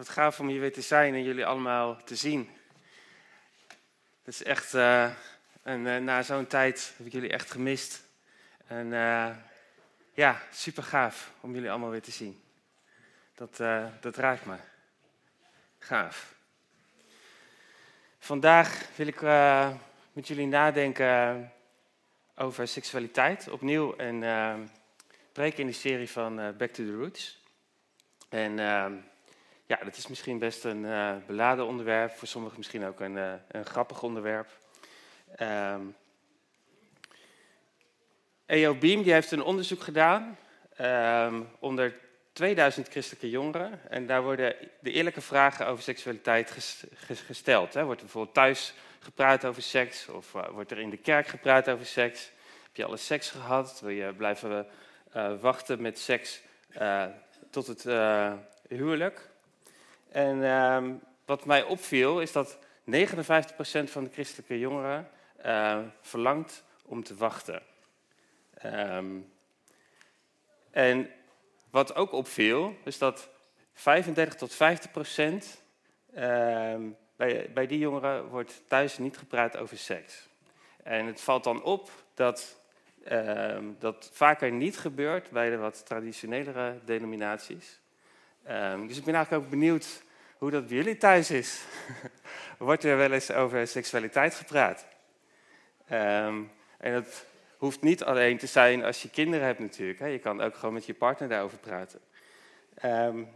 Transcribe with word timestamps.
Wat 0.00 0.08
gaaf 0.08 0.40
om 0.40 0.48
hier 0.48 0.60
weer 0.60 0.72
te 0.72 0.80
zijn 0.80 1.14
en 1.14 1.22
jullie 1.22 1.46
allemaal 1.46 2.04
te 2.04 2.16
zien. 2.16 2.50
Het 4.24 4.34
is 4.34 4.42
echt, 4.42 4.74
uh, 4.74 5.04
en, 5.62 5.86
uh, 5.86 5.96
na 5.96 6.22
zo'n 6.22 6.46
tijd 6.46 6.92
heb 6.96 7.06
ik 7.06 7.12
jullie 7.12 7.30
echt 7.30 7.50
gemist. 7.50 8.02
En 8.66 8.86
uh, 8.86 9.36
ja, 10.12 10.42
super 10.52 10.82
gaaf 10.82 11.32
om 11.40 11.54
jullie 11.54 11.70
allemaal 11.70 11.90
weer 11.90 12.02
te 12.02 12.10
zien. 12.10 12.42
Dat, 13.34 13.56
dat 14.00 14.16
raakt 14.16 14.44
me. 14.44 14.56
Gaaf. 15.78 16.34
Vandaag 18.18 18.96
wil 18.96 19.06
ik 19.06 19.20
met 20.12 20.28
jullie 20.28 20.46
nadenken 20.46 21.52
over 22.34 22.68
seksualiteit 22.68 23.48
opnieuw 23.48 23.96
en 23.96 24.70
spreken 25.30 25.58
in 25.58 25.66
de 25.66 25.72
serie 25.72 26.10
van 26.10 26.36
Back 26.36 26.70
to 26.70 26.84
the 26.84 26.96
Roots. 26.96 27.42
En 28.28 28.58
ja, 29.70 29.78
dat 29.84 29.96
is 29.96 30.06
misschien 30.06 30.38
best 30.38 30.64
een 30.64 30.84
uh, 30.84 31.12
beladen 31.26 31.66
onderwerp, 31.66 32.10
voor 32.10 32.28
sommigen 32.28 32.58
misschien 32.58 32.84
ook 32.84 33.00
een, 33.00 33.16
uh, 33.16 33.32
een 33.48 33.64
grappig 33.64 34.02
onderwerp. 34.02 34.48
Um, 35.40 35.96
EO 38.46 38.74
Beam 38.74 39.02
die 39.02 39.12
heeft 39.12 39.30
een 39.30 39.42
onderzoek 39.42 39.82
gedaan 39.82 40.38
um, 40.80 41.48
onder 41.58 41.94
2000 42.32 42.88
christelijke 42.88 43.30
jongeren. 43.30 43.90
En 43.90 44.06
daar 44.06 44.22
worden 44.22 44.54
de 44.80 44.92
eerlijke 44.92 45.20
vragen 45.20 45.66
over 45.66 45.82
seksualiteit 45.82 46.50
ges, 46.50 46.84
ges, 46.94 47.20
gesteld. 47.20 47.74
Hè. 47.74 47.84
Wordt 47.84 48.00
er 48.00 48.06
bijvoorbeeld 48.06 48.34
thuis 48.34 48.74
gepraat 48.98 49.44
over 49.44 49.62
seks? 49.62 50.08
Of 50.08 50.34
uh, 50.34 50.48
wordt 50.48 50.70
er 50.70 50.78
in 50.78 50.90
de 50.90 50.96
kerk 50.96 51.26
gepraat 51.26 51.68
over 51.68 51.86
seks? 51.86 52.30
Heb 52.62 52.76
je 52.76 52.84
alle 52.84 52.96
seks 52.96 53.30
gehad? 53.30 53.80
Wil 53.80 53.90
je 53.90 54.12
blijven 54.12 54.66
wachten 55.40 55.82
met 55.82 55.98
seks 55.98 56.42
tot 57.50 57.66
het 57.66 57.82
huwelijk? 58.68 59.29
En 60.10 60.36
uh, 60.36 60.84
wat 61.24 61.44
mij 61.44 61.62
opviel 61.62 62.20
is 62.20 62.32
dat 62.32 62.58
59% 62.58 62.62
van 63.84 64.04
de 64.04 64.10
christelijke 64.12 64.58
jongeren 64.58 65.08
uh, 65.46 65.78
verlangt 66.00 66.64
om 66.84 67.02
te 67.02 67.14
wachten. 67.14 67.62
Um, 68.64 69.32
en 70.70 71.10
wat 71.70 71.94
ook 71.94 72.12
opviel, 72.12 72.76
is 72.84 72.98
dat 72.98 73.28
35 73.72 74.34
tot 74.34 74.54
50 74.54 74.90
procent 74.90 75.62
bij, 77.16 77.50
bij 77.54 77.66
die 77.66 77.78
jongeren 77.78 78.28
wordt 78.28 78.62
thuis 78.68 78.98
niet 78.98 79.18
gepraat 79.18 79.56
over 79.56 79.78
seks. 79.78 80.28
En 80.82 81.06
het 81.06 81.20
valt 81.20 81.44
dan 81.44 81.62
op 81.62 81.90
dat 82.14 82.58
dat 83.78 84.10
vaker 84.12 84.52
niet 84.52 84.78
gebeurt 84.78 85.30
bij 85.30 85.50
de 85.50 85.56
wat 85.56 85.86
traditionelere 85.86 86.78
denominaties. 86.84 87.79
Um, 88.48 88.86
dus 88.86 88.98
ik 88.98 89.04
ben 89.04 89.14
eigenlijk 89.14 89.44
ook 89.44 89.50
benieuwd 89.50 90.02
hoe 90.38 90.50
dat 90.50 90.66
bij 90.66 90.76
jullie 90.76 90.96
thuis 90.96 91.30
is. 91.30 91.62
Wordt 92.58 92.84
er 92.84 92.96
wel 92.96 93.12
eens 93.12 93.32
over 93.32 93.66
seksualiteit 93.66 94.34
gepraat? 94.34 94.86
Um, 95.92 96.50
en 96.78 96.92
dat 96.92 97.24
hoeft 97.56 97.82
niet 97.82 98.04
alleen 98.04 98.38
te 98.38 98.46
zijn 98.46 98.84
als 98.84 99.02
je 99.02 99.10
kinderen 99.10 99.46
hebt 99.46 99.58
natuurlijk. 99.58 99.98
Hè. 99.98 100.06
Je 100.06 100.18
kan 100.18 100.40
ook 100.40 100.54
gewoon 100.54 100.74
met 100.74 100.86
je 100.86 100.94
partner 100.94 101.28
daarover 101.28 101.58
praten. 101.58 102.00
Um, 102.84 103.28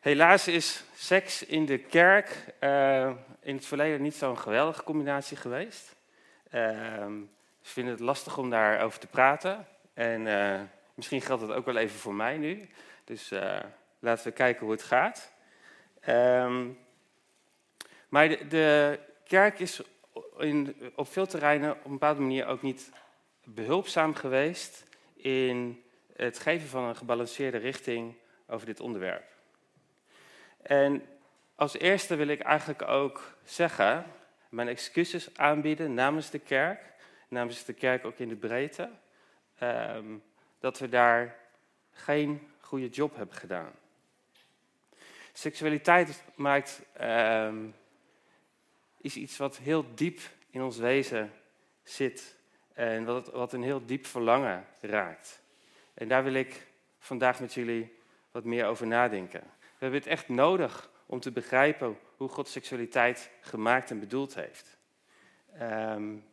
helaas 0.00 0.48
is 0.48 0.84
seks 0.94 1.44
in 1.44 1.66
de 1.66 1.78
kerk 1.78 2.54
uh, 2.60 3.10
in 3.40 3.54
het 3.54 3.66
verleden 3.66 4.02
niet 4.02 4.14
zo'n 4.14 4.38
geweldige 4.38 4.82
combinatie 4.82 5.36
geweest. 5.36 5.94
Um, 6.54 7.30
ze 7.60 7.72
vinden 7.72 7.92
het 7.92 8.02
lastig 8.02 8.38
om 8.38 8.50
daarover 8.50 8.98
te 8.98 9.06
praten. 9.06 9.66
En 9.94 10.26
uh, 10.26 10.60
misschien 10.94 11.20
geldt 11.20 11.46
dat 11.46 11.56
ook 11.56 11.66
wel 11.66 11.76
even 11.76 11.98
voor 11.98 12.14
mij 12.14 12.36
nu. 12.36 12.68
Dus 13.04 13.32
uh, 13.32 13.58
Laten 14.04 14.26
we 14.26 14.32
kijken 14.32 14.60
hoe 14.60 14.70
het 14.70 14.82
gaat. 14.82 15.32
Um, 16.08 16.78
maar 18.08 18.48
de, 18.48 18.98
kerk 19.24 19.58
is 19.58 19.80
in, 20.38 20.76
op 20.94 21.08
veel 21.08 21.26
terreinen 21.26 21.70
op 21.70 21.84
een 21.84 21.90
bepaalde 21.90 22.20
manier 22.20 22.46
ook 22.46 22.62
niet 22.62 22.90
behulpzaam 23.44 24.14
geweest 24.14 24.84
in 25.14 25.84
het 26.16 26.38
geven 26.38 26.68
van 26.68 26.84
een 26.84 26.96
gebalanceerde 26.96 27.58
richting 27.58 28.14
over 28.46 28.66
dit 28.66 28.80
onderwerp. 28.80 29.24
En 30.62 31.02
als 31.54 31.78
eerste 31.78 32.16
wil 32.16 32.28
ik 32.28 32.40
eigenlijk 32.40 32.82
ook 32.82 33.36
zeggen, 33.44 34.04
mijn 34.48 34.68
excuses 34.68 35.36
aanbieden 35.36 35.94
namens 35.94 36.30
de 36.30 36.38
kerk, 36.38 36.92
namens 37.28 37.64
de 37.64 37.72
kerk 37.72 38.04
ook 38.04 38.18
in 38.18 38.28
de 38.28 38.36
breedte, 38.36 38.90
um, 39.62 40.22
dat 40.58 40.78
we 40.78 40.88
daar 40.88 41.36
geen 41.90 42.50
goede 42.60 42.88
job 42.88 43.16
hebben 43.16 43.36
gedaan. 43.36 43.72
Seksualiteit 45.36 46.22
maakt, 46.34 46.82
uh, 47.00 47.52
is 49.00 49.16
iets 49.16 49.36
wat 49.36 49.56
heel 49.56 49.94
diep 49.94 50.20
in 50.50 50.62
ons 50.62 50.76
wezen 50.76 51.32
zit. 51.82 52.36
En 52.72 53.04
wat, 53.04 53.30
wat 53.30 53.52
een 53.52 53.62
heel 53.62 53.86
diep 53.86 54.06
verlangen 54.06 54.66
raakt. 54.80 55.42
En 55.94 56.08
daar 56.08 56.24
wil 56.24 56.34
ik 56.34 56.66
vandaag 56.98 57.40
met 57.40 57.54
jullie 57.54 57.94
wat 58.30 58.44
meer 58.44 58.66
over 58.66 58.86
nadenken. 58.86 59.40
We 59.60 59.78
hebben 59.78 60.00
het 60.00 60.08
echt 60.08 60.28
nodig 60.28 60.90
om 61.06 61.20
te 61.20 61.30
begrijpen 61.30 61.98
hoe 62.16 62.28
God 62.28 62.48
seksualiteit 62.48 63.30
gemaakt 63.40 63.90
en 63.90 64.00
bedoeld 64.00 64.34
heeft. 64.34 64.76
Um, 65.60 66.24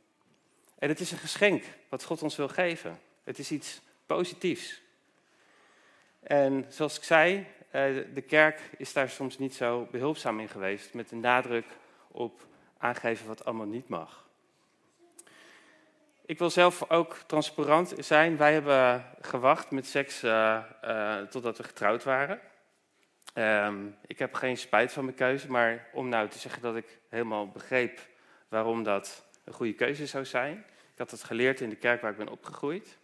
en 0.77 0.89
het 0.89 0.99
is 0.99 1.11
een 1.11 1.17
geschenk 1.17 1.63
wat 1.89 2.03
God 2.03 2.23
ons 2.23 2.35
wil 2.35 2.47
geven. 2.47 2.99
Het 3.23 3.39
is 3.39 3.51
iets 3.51 3.81
positiefs. 4.05 4.81
En 6.19 6.65
zoals 6.69 6.97
ik 6.97 7.03
zei, 7.03 7.47
de 8.13 8.23
kerk 8.27 8.59
is 8.77 8.93
daar 8.93 9.09
soms 9.09 9.37
niet 9.37 9.55
zo 9.55 9.87
behulpzaam 9.91 10.39
in 10.39 10.49
geweest, 10.49 10.93
met 10.93 11.09
de 11.09 11.15
nadruk 11.15 11.65
op 12.07 12.45
aangeven 12.77 13.27
wat 13.27 13.45
allemaal 13.45 13.65
niet 13.65 13.87
mag. 13.87 14.29
Ik 16.25 16.39
wil 16.39 16.49
zelf 16.49 16.89
ook 16.89 17.15
transparant 17.27 17.93
zijn. 17.97 18.37
Wij 18.37 18.53
hebben 18.53 19.05
gewacht 19.21 19.71
met 19.71 19.85
seks 19.87 20.23
uh, 20.23 20.63
uh, 20.85 21.21
totdat 21.21 21.57
we 21.57 21.63
getrouwd 21.63 22.03
waren. 22.03 22.39
Um, 23.33 23.95
ik 24.07 24.19
heb 24.19 24.33
geen 24.33 24.57
spijt 24.57 24.91
van 24.91 25.03
mijn 25.03 25.15
keuze, 25.15 25.51
maar 25.51 25.87
om 25.93 26.09
nou 26.09 26.27
te 26.27 26.39
zeggen 26.39 26.61
dat 26.61 26.75
ik 26.75 26.99
helemaal 27.09 27.47
begreep 27.47 27.99
waarom 28.47 28.83
dat 28.83 29.25
een 29.43 29.53
goede 29.53 29.73
keuze 29.73 30.05
zou 30.05 30.25
zijn. 30.25 30.65
Ik 30.91 30.97
had 30.97 31.11
het 31.11 31.23
geleerd 31.23 31.61
in 31.61 31.69
de 31.69 31.75
kerk 31.75 32.01
waar 32.01 32.11
ik 32.11 32.17
ben 32.17 32.29
opgegroeid. 32.29 32.97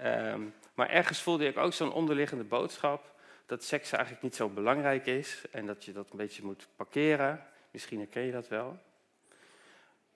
Um, 0.00 0.54
maar 0.74 0.88
ergens 0.88 1.22
voelde 1.22 1.46
ik 1.46 1.56
ook 1.56 1.72
zo'n 1.72 1.92
onderliggende 1.92 2.44
boodschap 2.44 3.13
dat 3.46 3.64
seks 3.64 3.92
eigenlijk 3.92 4.22
niet 4.22 4.34
zo 4.34 4.48
belangrijk 4.48 5.06
is 5.06 5.44
en 5.50 5.66
dat 5.66 5.84
je 5.84 5.92
dat 5.92 6.10
een 6.10 6.16
beetje 6.16 6.44
moet 6.44 6.68
parkeren. 6.76 7.46
Misschien 7.70 7.98
herken 7.98 8.22
je 8.22 8.32
dat 8.32 8.48
wel. 8.48 8.78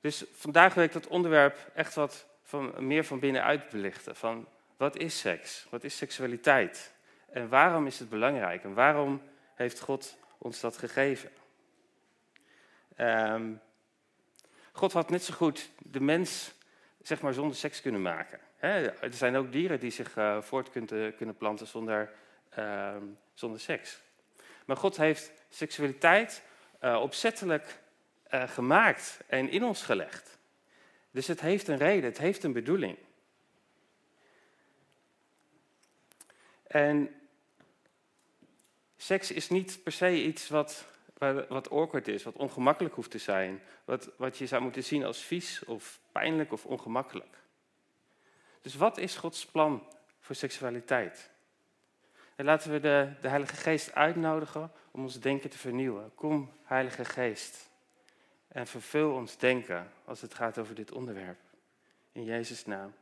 Dus 0.00 0.24
vandaag 0.32 0.74
wil 0.74 0.84
ik 0.84 0.92
dat 0.92 1.06
onderwerp 1.06 1.70
echt 1.74 1.94
wat 1.94 2.26
van, 2.42 2.86
meer 2.86 3.04
van 3.04 3.18
binnenuit 3.18 3.68
belichten. 3.68 4.16
Van 4.16 4.46
wat 4.76 4.96
is 4.96 5.18
seks? 5.18 5.66
Wat 5.70 5.84
is 5.84 5.96
seksualiteit? 5.96 6.92
En 7.30 7.48
waarom 7.48 7.86
is 7.86 7.98
het 7.98 8.08
belangrijk? 8.08 8.64
En 8.64 8.74
waarom 8.74 9.22
heeft 9.54 9.80
God 9.80 10.16
ons 10.38 10.60
dat 10.60 10.76
gegeven? 10.76 11.30
Um, 12.96 13.60
God 14.72 14.92
had 14.92 15.10
net 15.10 15.22
zo 15.22 15.34
goed 15.34 15.70
de 15.78 16.00
mens 16.00 16.52
zeg 17.02 17.20
maar, 17.20 17.32
zonder 17.32 17.56
seks 17.56 17.80
kunnen 17.80 18.02
maken. 18.02 18.40
er 18.58 18.94
zijn 19.10 19.36
ook 19.36 19.52
dieren 19.52 19.80
die 19.80 19.90
zich 19.90 20.16
uh, 20.16 20.42
voort 20.42 20.70
kunnen, 20.70 21.16
kunnen 21.16 21.36
planten 21.36 21.66
zonder 21.66 22.10
uh, 22.58 22.96
zonder 23.34 23.60
seks. 23.60 24.00
Maar 24.64 24.76
God 24.76 24.96
heeft 24.96 25.32
seksualiteit 25.48 26.42
uh, 26.84 27.00
opzettelijk 27.02 27.78
uh, 28.30 28.48
gemaakt 28.48 29.20
en 29.26 29.50
in 29.50 29.64
ons 29.64 29.82
gelegd. 29.82 30.38
Dus 31.10 31.26
het 31.26 31.40
heeft 31.40 31.68
een 31.68 31.76
reden, 31.76 32.04
het 32.04 32.18
heeft 32.18 32.42
een 32.42 32.52
bedoeling. 32.52 32.98
En 36.66 37.14
seks 38.96 39.30
is 39.30 39.48
niet 39.48 39.82
per 39.82 39.92
se 39.92 40.22
iets 40.24 40.48
wat, 40.48 40.84
wat 41.48 41.70
awkward 41.70 42.08
is, 42.08 42.22
wat 42.22 42.36
ongemakkelijk 42.36 42.94
hoeft 42.94 43.10
te 43.10 43.18
zijn. 43.18 43.62
Wat, 43.84 44.10
wat 44.16 44.38
je 44.38 44.46
zou 44.46 44.62
moeten 44.62 44.84
zien 44.84 45.04
als 45.04 45.18
vies 45.18 45.64
of 45.64 46.00
pijnlijk 46.12 46.52
of 46.52 46.66
ongemakkelijk. 46.66 47.36
Dus 48.60 48.74
wat 48.74 48.98
is 48.98 49.16
Gods 49.16 49.46
plan 49.46 49.86
voor 50.20 50.34
seksualiteit? 50.34 51.30
En 52.38 52.44
laten 52.44 52.70
we 52.70 52.80
de, 52.80 53.12
de 53.20 53.28
Heilige 53.28 53.56
Geest 53.56 53.94
uitnodigen 53.94 54.72
om 54.90 55.02
ons 55.02 55.20
denken 55.20 55.50
te 55.50 55.58
vernieuwen. 55.58 56.14
Kom, 56.14 56.52
Heilige 56.64 57.04
Geest. 57.04 57.70
En 58.48 58.66
vervul 58.66 59.14
ons 59.14 59.36
denken 59.36 59.92
als 60.04 60.20
het 60.20 60.34
gaat 60.34 60.58
over 60.58 60.74
dit 60.74 60.92
onderwerp. 60.92 61.38
In 62.12 62.24
Jezus' 62.24 62.66
naam. 62.66 62.94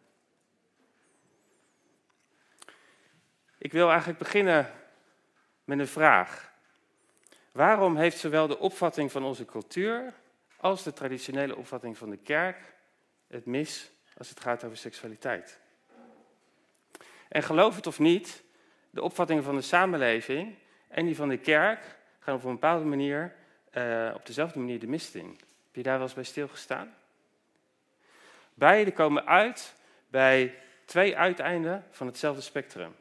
Ik 3.58 3.72
wil 3.72 3.88
eigenlijk 3.88 4.18
beginnen 4.18 4.72
met 5.64 5.78
een 5.78 5.88
vraag. 5.88 6.52
Waarom 7.52 7.96
heeft 7.96 8.18
zowel 8.18 8.46
de 8.46 8.58
opvatting 8.58 9.12
van 9.12 9.24
onze 9.24 9.44
cultuur 9.44 10.14
als 10.56 10.82
de 10.82 10.92
traditionele 10.92 11.56
opvatting 11.56 11.98
van 11.98 12.10
de 12.10 12.18
kerk 12.18 12.74
het 13.26 13.46
mis 13.46 13.90
als 14.16 14.28
het 14.28 14.40
gaat 14.40 14.64
over 14.64 14.76
seksualiteit? 14.76 15.60
En 17.28 17.42
geloof 17.42 17.76
het 17.76 17.86
of 17.86 17.98
niet, 17.98 18.44
de 18.90 19.02
opvattingen 19.02 19.42
van 19.42 19.54
de 19.54 19.62
samenleving 19.62 20.54
en 20.88 21.06
die 21.06 21.16
van 21.16 21.28
de 21.28 21.38
kerk 21.38 21.96
gaan 22.18 22.34
op 22.34 22.44
een 22.44 22.52
bepaalde 22.52 22.84
manier, 22.84 23.34
uh, 23.72 24.10
op 24.14 24.26
dezelfde 24.26 24.58
manier 24.58 24.80
de 24.80 24.86
mist 24.86 25.14
in. 25.14 25.26
Heb 25.66 25.74
je 25.74 25.82
daar 25.82 25.98
wel 25.98 26.02
eens 26.02 26.14
bij 26.14 26.24
stilgestaan? 26.24 26.94
Beide 28.54 28.92
komen 28.92 29.26
uit 29.26 29.74
bij 30.08 30.54
twee 30.84 31.16
uiteinden 31.16 31.84
van 31.90 32.06
hetzelfde 32.06 32.42
spectrum. 32.42 32.94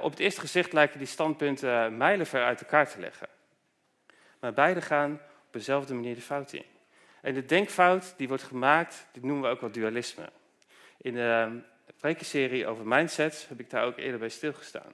op 0.00 0.10
het 0.10 0.18
eerste 0.18 0.40
gezicht 0.40 0.72
lijken 0.72 0.98
die 0.98 1.06
standpunten 1.06 1.96
mijlenver 1.96 2.44
uit 2.44 2.60
elkaar 2.60 2.88
te 2.88 3.00
leggen. 3.00 3.28
Maar 4.40 4.52
beide 4.52 4.82
gaan 4.82 5.12
op 5.46 5.52
dezelfde 5.52 5.94
manier 5.94 6.14
de 6.14 6.20
fout 6.20 6.52
in. 6.52 6.64
En 7.20 7.34
de 7.34 7.44
denkfout 7.44 8.14
die 8.16 8.28
wordt 8.28 8.42
gemaakt, 8.42 9.06
die 9.12 9.24
noemen 9.24 9.44
we 9.44 9.54
ook 9.54 9.60
wel 9.60 9.70
dualisme. 9.70 10.28
In 10.96 11.14
de 11.14 11.60
prekenserie 12.00 12.66
over 12.66 12.86
mindsets 12.86 13.48
heb 13.48 13.60
ik 13.60 13.70
daar 13.70 13.84
ook 13.84 13.96
eerder 13.96 14.18
bij 14.18 14.28
stilgestaan. 14.28 14.92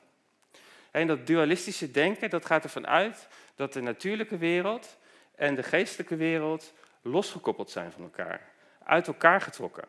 En 0.91 1.07
dat 1.07 1.27
dualistische 1.27 1.91
denken, 1.91 2.31
dat 2.31 2.47
gaat 2.47 2.65
ervan 2.65 2.87
uit 2.87 3.29
dat 3.55 3.73
de 3.73 3.81
natuurlijke 3.81 4.39
wereld 4.39 4.99
en 5.35 5.55
de 5.55 5.63
geestelijke 5.63 6.17
wereld 6.17 6.73
losgekoppeld 7.03 7.71
zijn 7.71 7.93
van 7.93 8.03
elkaar, 8.03 8.41
uit 8.85 9.07
elkaar 9.07 9.41
getrokken. 9.41 9.85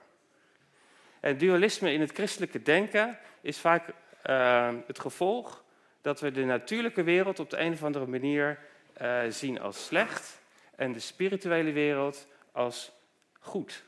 En 1.20 1.38
dualisme 1.38 1.94
in 1.94 2.02
het 2.02 2.12
christelijke 2.12 2.62
denken 2.62 3.20
is 3.42 3.58
vaak 3.58 3.88
uh, 3.88 4.74
het 4.88 5.00
gevolg 5.00 5.64
dat 6.02 6.20
we 6.20 6.32
de 6.32 6.44
natuurlijke 6.44 7.04
wereld 7.04 7.40
op 7.40 7.50
de 7.50 7.58
een 7.58 7.74
of 7.74 7.84
andere 7.84 8.08
manier 8.08 8.60
uh, 9.02 9.20
zien 9.30 9.60
als 9.60 9.86
slecht 9.86 10.40
en 10.76 10.94
de 10.94 11.00
spirituele 11.00 11.72
wereld 11.72 12.28
als 12.52 12.92
goed. 13.40 13.84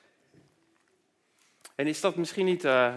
En 1.76 1.88
is 1.88 2.02
dat 2.02 2.16
misschien 2.16 2.46
niet 2.46 2.66
uh, 2.66 2.96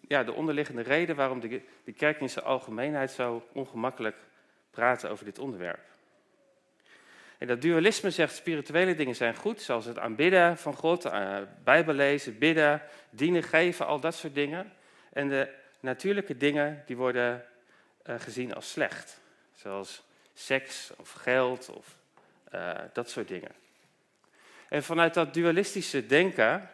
ja, 0.00 0.24
de 0.24 0.32
onderliggende 0.32 0.82
reden 0.82 1.16
waarom 1.16 1.40
de, 1.40 1.62
de 1.84 1.92
kerk 1.92 2.20
in 2.20 2.30
zijn 2.30 2.44
algemeenheid 2.44 3.10
zo 3.10 3.46
ongemakkelijk 3.52 4.16
praat 4.70 5.06
over 5.06 5.24
dit 5.24 5.38
onderwerp? 5.38 5.92
En 7.38 7.46
dat 7.46 7.62
dualisme 7.62 8.10
zegt 8.10 8.34
spirituele 8.34 8.94
dingen 8.94 9.14
zijn 9.14 9.34
goed, 9.34 9.62
zoals 9.62 9.84
het 9.84 9.98
aanbidden 9.98 10.58
van 10.58 10.74
God, 10.74 11.04
uh, 11.04 11.38
Bijbel 11.64 11.94
lezen, 11.94 12.38
bidden, 12.38 12.82
dienen, 13.10 13.42
geven, 13.42 13.86
al 13.86 14.00
dat 14.00 14.14
soort 14.14 14.34
dingen. 14.34 14.72
En 15.12 15.28
de 15.28 15.48
natuurlijke 15.80 16.36
dingen 16.36 16.82
die 16.86 16.96
worden 16.96 17.44
uh, 18.06 18.14
gezien 18.18 18.54
als 18.54 18.70
slecht, 18.70 19.20
zoals 19.54 20.02
seks 20.34 20.92
of 20.96 21.10
geld 21.10 21.68
of 21.68 21.96
uh, 22.54 22.74
dat 22.92 23.10
soort 23.10 23.28
dingen. 23.28 23.50
En 24.68 24.82
vanuit 24.82 25.14
dat 25.14 25.34
dualistische 25.34 26.06
denken 26.06 26.70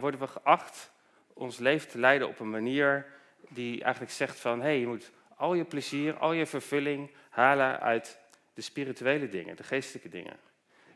worden 0.00 0.20
we 0.20 0.26
geacht 0.26 0.90
ons 1.38 1.58
leven 1.58 1.88
te 1.88 1.98
leiden 1.98 2.28
op 2.28 2.40
een 2.40 2.50
manier 2.50 3.06
die 3.48 3.82
eigenlijk 3.82 4.12
zegt 4.12 4.40
van 4.40 4.58
hé, 4.60 4.66
hey, 4.66 4.78
je 4.78 4.86
moet 4.86 5.10
al 5.36 5.54
je 5.54 5.64
plezier, 5.64 6.16
al 6.16 6.32
je 6.32 6.46
vervulling 6.46 7.10
halen 7.28 7.80
uit 7.80 8.18
de 8.54 8.62
spirituele 8.62 9.28
dingen, 9.28 9.56
de 9.56 9.62
geestelijke 9.62 10.08
dingen. 10.08 10.36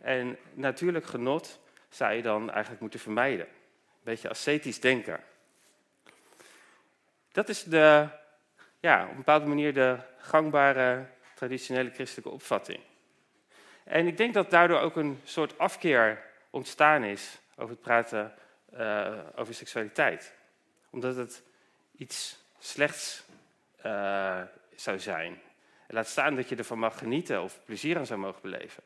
En 0.01 0.37
natuurlijk 0.55 1.05
genot 1.05 1.61
zou 1.89 2.13
je 2.13 2.23
dan 2.23 2.51
eigenlijk 2.51 2.81
moeten 2.81 3.01
vermijden. 3.01 3.47
Een 3.47 4.11
beetje 4.11 4.29
ascetisch 4.29 4.81
denken. 4.81 5.21
Dat 7.33 7.49
is 7.49 7.63
de, 7.63 8.09
ja, 8.81 9.03
op 9.05 9.11
een 9.11 9.17
bepaalde 9.17 9.47
manier 9.47 9.75
de 9.75 9.99
gangbare 10.19 11.07
traditionele 11.35 11.91
christelijke 11.91 12.31
opvatting. 12.31 12.81
En 13.85 14.07
ik 14.07 14.17
denk 14.17 14.35
dat 14.35 14.51
daardoor 14.51 14.81
ook 14.81 14.97
een 14.97 15.21
soort 15.25 15.59
afkeer 15.59 16.25
ontstaan 16.51 17.05
is 17.05 17.39
over 17.57 17.71
het 17.71 17.81
praten 17.81 18.35
uh, 18.79 19.19
over 19.35 19.55
seksualiteit. 19.55 20.35
Omdat 20.91 21.17
het 21.17 21.43
iets 21.97 22.37
slechts 22.59 23.25
uh, 23.87 24.41
zou 24.75 24.99
zijn. 24.99 25.41
Laat 25.89 26.09
staan 26.09 26.37
dat 26.37 26.49
je 26.49 26.57
ervan 26.57 26.79
mag 26.79 26.99
genieten 26.99 27.43
of 27.43 27.61
plezier 27.65 27.99
aan 27.99 28.07
zou 28.07 28.21
mogen 28.21 28.43
beleven. 28.43 28.83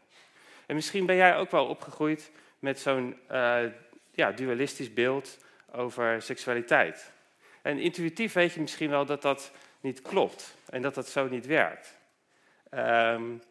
En 0.66 0.74
misschien 0.74 1.06
ben 1.06 1.16
jij 1.16 1.36
ook 1.36 1.50
wel 1.50 1.66
opgegroeid 1.66 2.30
met 2.58 2.80
zo'n 2.80 3.18
uh, 3.30 3.62
ja, 4.10 4.32
dualistisch 4.32 4.92
beeld 4.92 5.38
over 5.72 6.22
seksualiteit. 6.22 7.12
En 7.62 7.78
intuïtief 7.78 8.32
weet 8.32 8.52
je 8.52 8.60
misschien 8.60 8.90
wel 8.90 9.04
dat 9.04 9.22
dat 9.22 9.50
niet 9.80 10.02
klopt 10.02 10.56
en 10.70 10.82
dat 10.82 10.94
dat 10.94 11.08
zo 11.08 11.28
niet 11.28 11.46
werkt. 11.46 11.98
Um, 12.70 13.42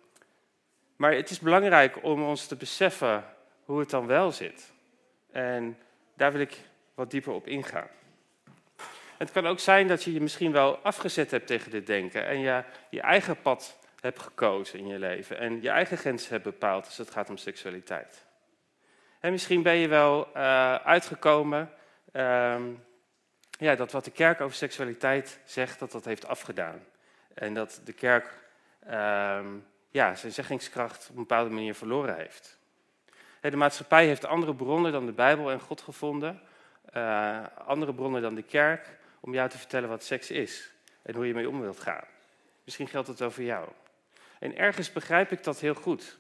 maar 0.96 1.14
het 1.14 1.30
is 1.30 1.40
belangrijk 1.40 2.04
om 2.04 2.24
ons 2.24 2.48
te 2.48 2.56
beseffen 2.56 3.26
hoe 3.66 3.80
het 3.80 3.90
dan 3.90 4.06
wel 4.06 4.32
zit. 4.32 4.72
En 5.32 5.78
daar 6.16 6.32
wil 6.32 6.42
ik 6.42 6.58
wat 6.94 7.12
dieper 7.12 7.34
op 7.34 7.48
ingaan. 7.48 7.88
Het 9.18 9.32
kan 9.32 9.48
ook 9.48 9.60
zijn 9.60 9.88
dat 9.88 10.04
je 10.04 10.14
je 10.14 10.22
misschien 10.22 10.52
wel 10.52 10.78
afgezet 10.78 11.32
hebt 11.32 11.48
tegen 11.48 11.72
dit 11.72 11.88
denken 11.88 12.28
en 12.28 12.40
je 12.40 12.64
je 12.90 13.02
eigen 13.02 13.42
pad 13.42 13.78
hebt 14.00 14.20
gekozen 14.20 14.80
in 14.80 14.88
je 14.88 15.00
leven 15.00 15.38
en 15.38 15.62
je 15.62 15.70
eigen 15.70 15.98
grenzen 15.98 16.30
hebt 16.30 16.44
bepaald 16.44 16.86
als 16.86 16.98
het 16.98 17.12
gaat 17.12 17.30
om 17.30 17.38
seksualiteit. 17.38 18.26
En 19.20 19.32
misschien 19.32 19.62
ben 19.62 19.76
je 19.76 19.88
wel 19.88 20.28
uh, 20.28 20.76
uitgekomen 20.76 21.72
uh, 22.14 22.62
ja, 23.50 23.76
dat 23.76 23.92
wat 23.92 24.06
de 24.06 24.12
kerk 24.12 24.42
over 24.42 24.56
seksualiteit 24.56 25.40
zegt, 25.46 25.80
dat 25.80 25.92
dat 25.92 26.06
heeft 26.06 26.28
afgedaan. 26.28 26.86
En 27.34 27.54
dat 27.54 27.82
de 27.84 27.94
kerk 27.94 28.34
uh, 28.88 29.40
ja, 29.90 30.16
zijn 30.16 30.32
zeggingskracht 30.32 31.04
op 31.10 31.16
een 31.16 31.22
bepaalde 31.22 31.50
manier 31.50 31.76
verloren 31.76 32.16
heeft. 32.16 32.60
De 33.50 33.58
maatschappij 33.58 34.06
heeft 34.06 34.26
andere 34.26 34.56
bronnen 34.56 34.92
dan 34.92 35.06
de 35.06 35.12
Bijbel 35.12 35.52
en 35.52 35.60
God 35.60 35.82
gevonden, 35.82 36.42
uh, 36.94 37.44
andere 37.66 37.94
bronnen 37.94 38.22
dan 38.22 38.36
de 38.36 38.44
kerk, 38.44 38.98
om 39.20 39.34
jou 39.34 39.50
te 39.50 39.58
vertellen 39.58 39.90
wat 39.90 40.04
seks 40.04 40.32
is 40.32 40.72
en 41.02 41.16
hoe 41.16 41.28
je 41.28 41.34
mee 41.34 41.50
om 41.50 41.62
wilt 41.62 41.80
gaan. 41.80 42.04
Misschien 42.64 42.88
geldt 42.88 43.08
het 43.08 43.22
over 43.22 43.44
jou. 43.44 43.70
En 44.40 44.58
ergens 44.58 44.92
begrijp 44.92 45.32
ik 45.32 45.44
dat 45.44 45.60
heel 45.60 45.74
goed. 45.74 46.18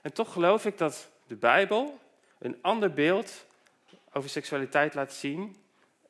En 0.00 0.12
toch 0.12 0.32
geloof 0.32 0.66
ik 0.66 0.78
dat 0.78 1.08
de 1.26 1.36
Bijbel 1.36 1.98
een 2.38 2.58
ander 2.60 2.92
beeld 2.92 3.46
over 4.12 4.30
seksualiteit 4.30 4.94
laat 4.94 5.12
zien, 5.12 5.56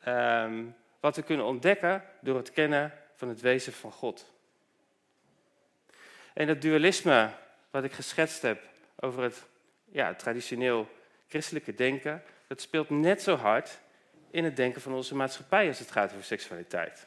um, 0.09 0.77
wat 1.01 1.17
we 1.17 1.23
kunnen 1.23 1.47
ontdekken 1.47 2.05
door 2.21 2.37
het 2.37 2.51
kennen 2.51 2.93
van 3.15 3.29
het 3.29 3.41
wezen 3.41 3.73
van 3.73 3.93
God. 3.93 4.33
En 6.35 6.47
dat 6.47 6.63
dualisme 6.63 7.31
wat 7.71 7.85
ik 7.85 7.93
geschetst 7.93 8.43
heb 8.43 8.61
over 9.01 9.23
het 9.23 9.47
ja, 9.85 10.15
traditioneel 10.15 10.89
christelijke 11.29 11.75
denken, 11.75 12.23
dat 12.47 12.61
speelt 12.61 12.91
net 12.91 13.23
zo 13.23 13.37
hard 13.37 13.81
in 14.31 14.45
het 14.45 14.57
denken 14.57 14.81
van 14.81 14.93
onze 14.95 15.15
maatschappij 15.15 15.69
als 15.69 15.79
het 15.79 15.91
gaat 15.91 16.13
over 16.13 16.25
seksualiteit. 16.25 17.07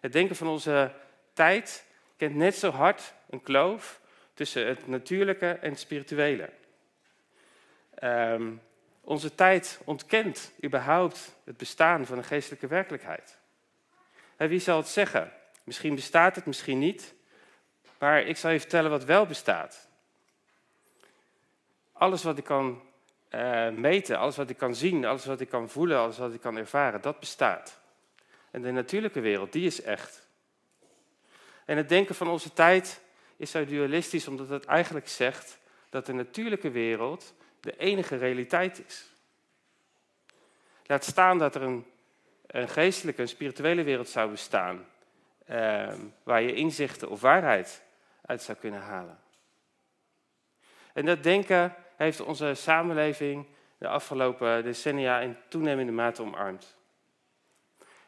Het 0.00 0.12
denken 0.12 0.36
van 0.36 0.46
onze 0.46 0.92
tijd 1.32 1.84
kent 2.16 2.34
net 2.34 2.54
zo 2.54 2.70
hard 2.70 3.14
een 3.30 3.42
kloof 3.42 4.00
tussen 4.34 4.66
het 4.66 4.86
natuurlijke 4.86 5.50
en 5.50 5.70
het 5.70 5.80
spirituele. 5.80 6.50
Um, 8.02 8.60
onze 9.00 9.34
tijd 9.34 9.80
ontkent 9.84 10.52
überhaupt 10.64 11.36
het 11.44 11.56
bestaan 11.56 12.06
van 12.06 12.18
een 12.18 12.24
geestelijke 12.24 12.66
werkelijkheid. 12.66 13.38
En 14.36 14.48
wie 14.48 14.58
zal 14.58 14.76
het 14.76 14.88
zeggen? 14.88 15.32
Misschien 15.64 15.94
bestaat 15.94 16.36
het, 16.36 16.46
misschien 16.46 16.78
niet. 16.78 17.14
Maar 17.98 18.22
ik 18.22 18.36
zal 18.36 18.50
je 18.50 18.60
vertellen 18.60 18.90
wat 18.90 19.04
wel 19.04 19.26
bestaat. 19.26 19.88
Alles 22.02 22.22
wat 22.22 22.38
ik 22.38 22.44
kan 22.44 22.82
uh, 23.30 23.68
meten, 23.68 24.18
alles 24.18 24.36
wat 24.36 24.50
ik 24.50 24.56
kan 24.56 24.74
zien, 24.74 25.04
alles 25.04 25.24
wat 25.24 25.40
ik 25.40 25.48
kan 25.48 25.68
voelen, 25.68 25.98
alles 25.98 26.18
wat 26.18 26.34
ik 26.34 26.40
kan 26.40 26.56
ervaren, 26.56 27.00
dat 27.00 27.20
bestaat. 27.20 27.80
En 28.50 28.62
de 28.62 28.70
natuurlijke 28.70 29.20
wereld, 29.20 29.52
die 29.52 29.66
is 29.66 29.82
echt. 29.82 30.26
En 31.64 31.76
het 31.76 31.88
denken 31.88 32.14
van 32.14 32.28
onze 32.28 32.52
tijd 32.52 33.00
is 33.36 33.50
zo 33.50 33.64
dualistisch 33.64 34.28
omdat 34.28 34.48
het 34.48 34.64
eigenlijk 34.64 35.08
zegt 35.08 35.58
dat 35.90 36.06
de 36.06 36.12
natuurlijke 36.12 36.70
wereld 36.70 37.34
de 37.60 37.76
enige 37.76 38.16
realiteit 38.16 38.82
is. 38.86 39.10
Laat 40.86 41.04
staan 41.04 41.38
dat 41.38 41.54
er 41.54 41.62
een, 41.62 41.86
een 42.46 42.68
geestelijke, 42.68 43.22
een 43.22 43.28
spirituele 43.28 43.82
wereld 43.82 44.08
zou 44.08 44.30
bestaan, 44.30 44.86
eh, 45.44 45.94
waar 46.22 46.42
je 46.42 46.54
inzichten 46.54 47.10
of 47.10 47.20
waarheid 47.20 47.82
uit 48.26 48.42
zou 48.42 48.58
kunnen 48.58 48.80
halen. 48.80 49.18
En 50.92 51.04
dat 51.04 51.22
denken 51.22 51.74
heeft 52.02 52.20
onze 52.20 52.54
samenleving 52.54 53.46
de 53.78 53.88
afgelopen 53.88 54.62
decennia 54.62 55.20
in 55.20 55.36
toenemende 55.48 55.92
mate 55.92 56.22
omarmd. 56.22 56.76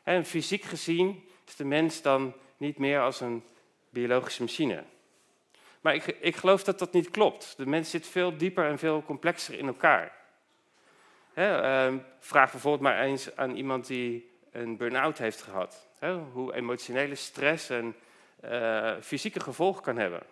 En 0.02 0.24
fysiek 0.24 0.62
gezien 0.62 1.28
is 1.46 1.56
de 1.56 1.64
mens 1.64 2.02
dan 2.02 2.34
niet 2.56 2.78
meer 2.78 3.00
als 3.00 3.20
een 3.20 3.44
biologische 3.90 4.42
machine. 4.42 4.84
Maar 5.80 5.94
ik, 5.94 6.06
ik 6.06 6.36
geloof 6.36 6.64
dat 6.64 6.78
dat 6.78 6.92
niet 6.92 7.10
klopt. 7.10 7.54
De 7.56 7.66
mens 7.66 7.90
zit 7.90 8.06
veel 8.06 8.36
dieper 8.36 8.68
en 8.68 8.78
veel 8.78 9.02
complexer 9.02 9.58
in 9.58 9.66
elkaar. 9.66 10.12
uh, 11.34 11.94
vraag 12.18 12.50
bijvoorbeeld 12.50 12.82
maar 12.82 13.00
eens 13.00 13.36
aan 13.36 13.56
iemand 13.56 13.86
die 13.86 14.30
een 14.50 14.76
burn-out 14.76 15.18
heeft 15.18 15.42
gehad. 15.42 15.88
hoe 16.32 16.54
emotionele 16.54 17.14
stress 17.14 17.70
en 17.70 17.96
uh, 18.44 18.92
fysieke 19.00 19.40
gevolgen 19.40 19.82
kan 19.82 19.96
hebben. 19.96 20.22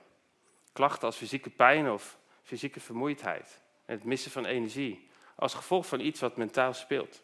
Klachten 0.73 1.07
als 1.07 1.17
fysieke 1.17 1.51
pijn 1.51 1.91
of 1.91 2.19
fysieke 2.43 2.81
vermoeidheid 2.81 3.61
en 3.85 3.95
het 3.95 4.05
missen 4.05 4.31
van 4.31 4.47
energie, 4.47 5.09
als 5.35 5.55
gevolg 5.55 5.87
van 5.87 6.01
iets 6.01 6.21
wat 6.21 6.37
mentaal 6.37 6.75
speelt. 6.75 7.23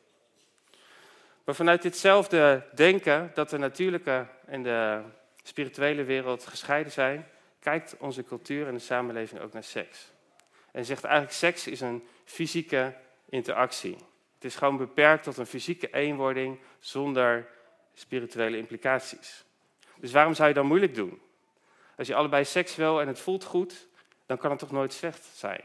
Maar 1.44 1.54
vanuit 1.54 1.82
ditzelfde 1.82 2.66
denken 2.74 3.30
dat 3.34 3.50
de 3.50 3.58
natuurlijke 3.58 4.26
en 4.46 4.62
de 4.62 5.02
spirituele 5.42 6.04
wereld 6.04 6.46
gescheiden 6.46 6.92
zijn, 6.92 7.28
kijkt 7.60 7.96
onze 7.98 8.24
cultuur 8.24 8.66
en 8.66 8.74
de 8.74 8.80
samenleving 8.80 9.40
ook 9.40 9.52
naar 9.52 9.64
seks. 9.64 10.10
En 10.70 10.84
zegt 10.84 11.04
eigenlijk, 11.04 11.34
seks 11.34 11.66
is 11.66 11.80
een 11.80 12.06
fysieke 12.24 12.94
interactie. 13.28 13.96
Het 14.34 14.44
is 14.44 14.56
gewoon 14.56 14.76
beperkt 14.76 15.22
tot 15.22 15.36
een 15.36 15.46
fysieke 15.46 15.90
eenwording 15.92 16.58
zonder 16.78 17.48
spirituele 17.94 18.56
implicaties. 18.56 19.44
Dus 19.96 20.12
waarom 20.12 20.34
zou 20.34 20.48
je 20.48 20.54
dan 20.54 20.66
moeilijk 20.66 20.94
doen? 20.94 21.20
Als 21.96 22.06
je 22.06 22.14
allebei 22.14 22.44
seks 22.44 22.76
wil 22.76 23.00
en 23.00 23.06
het 23.06 23.20
voelt 23.20 23.44
goed, 23.44 23.87
dan 24.28 24.38
kan 24.38 24.50
het 24.50 24.58
toch 24.58 24.70
nooit 24.70 24.92
slecht 24.92 25.24
zijn? 25.34 25.64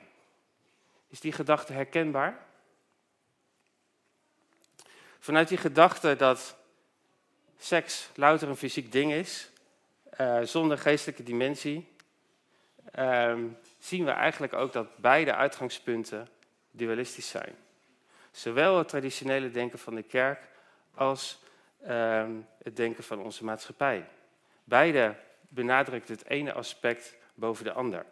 Is 1.08 1.20
die 1.20 1.32
gedachte 1.32 1.74
herkenbaar? 1.74 2.40
Vanuit 5.20 5.48
die 5.48 5.58
gedachte 5.58 6.16
dat 6.16 6.56
seks 7.58 8.10
louter 8.16 8.50
een 8.50 8.58
fysiek 8.58 8.92
ding 8.92 9.12
is, 9.12 9.50
uh, 10.20 10.42
zonder 10.42 10.78
geestelijke 10.78 11.24
dimensie, 11.24 11.96
uh, 13.00 13.38
zien 13.80 14.06
we 14.06 14.12
eigenlijk 14.12 14.54
ook 14.54 14.74
dat 14.74 14.98
beide 14.98 15.36
uitgangspunten 15.36 16.30
dualistisch 16.72 17.30
zijn. 17.30 17.56
Zowel 18.32 18.78
het 18.78 18.88
traditionele 18.88 19.52
denken 19.52 19.80
van 19.80 19.96
de 19.96 20.04
kerk 20.04 20.48
als 20.94 21.40
uh, 21.88 22.26
het 22.64 22.76
denken 22.76 23.04
van 23.04 23.20
onze 23.20 23.44
maatschappij. 23.44 24.10
Beide 24.64 25.16
benadrukt 25.40 26.08
het 26.08 26.26
ene 26.26 26.54
aspect 26.54 27.16
boven 27.34 27.64
de 27.64 27.74
ander. 27.74 28.06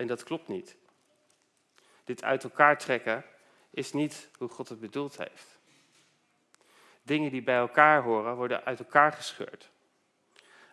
En 0.00 0.06
dat 0.06 0.22
klopt 0.22 0.48
niet. 0.48 0.76
Dit 2.04 2.22
uit 2.22 2.44
elkaar 2.44 2.78
trekken 2.78 3.24
is 3.70 3.92
niet 3.92 4.28
hoe 4.38 4.48
God 4.48 4.68
het 4.68 4.80
bedoeld 4.80 5.18
heeft. 5.18 5.58
Dingen 7.02 7.30
die 7.30 7.42
bij 7.42 7.56
elkaar 7.56 8.02
horen, 8.02 8.36
worden 8.36 8.64
uit 8.64 8.78
elkaar 8.78 9.12
gescheurd. 9.12 9.70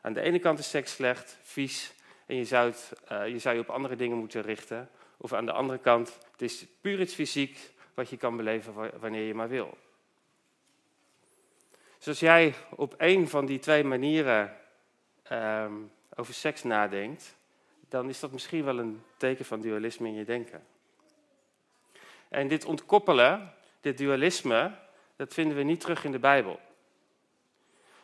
Aan 0.01 0.13
de 0.13 0.21
ene 0.21 0.39
kant 0.39 0.59
is 0.59 0.69
seks 0.69 0.91
slecht, 0.91 1.37
vies, 1.41 1.93
en 2.25 2.35
je 2.35 2.45
zou, 2.45 2.73
uh, 3.11 3.27
je 3.27 3.39
zou 3.39 3.55
je 3.55 3.61
op 3.61 3.69
andere 3.69 3.95
dingen 3.95 4.17
moeten 4.17 4.41
richten. 4.41 4.89
Of 5.17 5.33
aan 5.33 5.45
de 5.45 5.51
andere 5.51 5.79
kant, 5.79 6.17
het 6.31 6.41
is 6.41 6.65
puur 6.81 6.99
iets 6.99 7.13
fysiek 7.13 7.71
wat 7.93 8.09
je 8.09 8.17
kan 8.17 8.37
beleven 8.37 8.99
wanneer 8.99 9.23
je 9.23 9.33
maar 9.33 9.49
wil. 9.49 9.77
Dus 11.97 12.07
als 12.07 12.19
jij 12.19 12.53
op 12.69 12.93
één 12.93 13.27
van 13.27 13.45
die 13.45 13.59
twee 13.59 13.83
manieren 13.83 14.57
um, 15.31 15.91
over 16.15 16.33
seks 16.33 16.63
nadenkt, 16.63 17.35
dan 17.89 18.09
is 18.09 18.19
dat 18.19 18.31
misschien 18.31 18.63
wel 18.63 18.79
een 18.79 19.03
teken 19.17 19.45
van 19.45 19.61
dualisme 19.61 20.07
in 20.07 20.13
je 20.13 20.25
denken. 20.25 20.63
En 22.29 22.47
dit 22.47 22.65
ontkoppelen, 22.65 23.53
dit 23.81 23.97
dualisme, 23.97 24.71
dat 25.15 25.33
vinden 25.33 25.57
we 25.57 25.63
niet 25.63 25.79
terug 25.79 26.03
in 26.03 26.11
de 26.11 26.19
Bijbel. 26.19 26.59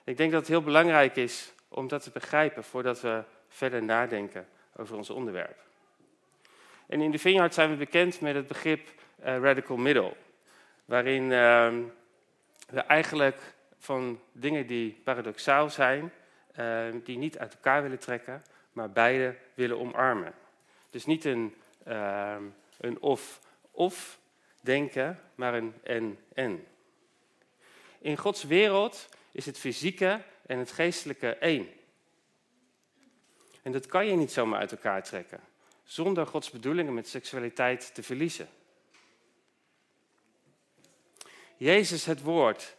Ik 0.03 0.17
denk 0.17 0.31
dat 0.31 0.39
het 0.39 0.49
heel 0.49 0.61
belangrijk 0.61 1.15
is 1.15 1.53
om 1.67 1.87
dat 1.87 2.03
te 2.03 2.11
begrijpen 2.11 2.63
voordat 2.63 3.01
we 3.01 3.23
verder 3.47 3.83
nadenken 3.83 4.47
over 4.75 4.97
ons 4.97 5.09
onderwerp. 5.09 5.61
En 6.87 7.01
in 7.01 7.11
de 7.11 7.19
Vineyard 7.19 7.53
zijn 7.53 7.69
we 7.69 7.75
bekend 7.75 8.21
met 8.21 8.35
het 8.35 8.47
begrip 8.47 8.87
uh, 8.87 9.37
radical 9.37 9.77
middle, 9.77 10.13
waarin 10.85 11.23
uh, 11.23 11.73
we 12.69 12.79
eigenlijk 12.79 13.53
van 13.77 14.19
dingen 14.31 14.67
die 14.67 15.01
paradoxaal 15.03 15.69
zijn, 15.69 16.11
uh, 16.59 16.85
die 17.03 17.17
niet 17.17 17.37
uit 17.37 17.53
elkaar 17.53 17.81
willen 17.81 17.99
trekken, 17.99 18.43
maar 18.73 18.91
beide 18.91 19.37
willen 19.53 19.79
omarmen. 19.79 20.33
Dus 20.89 21.05
niet 21.05 21.25
een, 21.25 21.55
ehm, 21.83 22.43
een 22.77 23.01
of-of 23.01 24.19
denken, 24.61 25.19
maar 25.35 25.53
een 25.53 25.73
en-en. 25.83 26.67
In 27.99 28.17
Gods 28.17 28.43
wereld 28.43 29.09
is 29.31 29.45
het 29.45 29.57
fysieke 29.57 30.21
en 30.45 30.57
het 30.57 30.71
geestelijke 30.71 31.35
één. 31.35 31.69
En 33.61 33.71
dat 33.71 33.85
kan 33.85 34.05
je 34.05 34.15
niet 34.15 34.31
zomaar 34.31 34.59
uit 34.59 34.71
elkaar 34.71 35.03
trekken, 35.03 35.39
zonder 35.83 36.27
Gods 36.27 36.49
bedoelingen 36.49 36.93
met 36.93 37.07
seksualiteit 37.07 37.93
te 37.93 38.03
verliezen. 38.03 38.49
Jezus, 41.57 42.05
het 42.05 42.21
woord, 42.21 42.75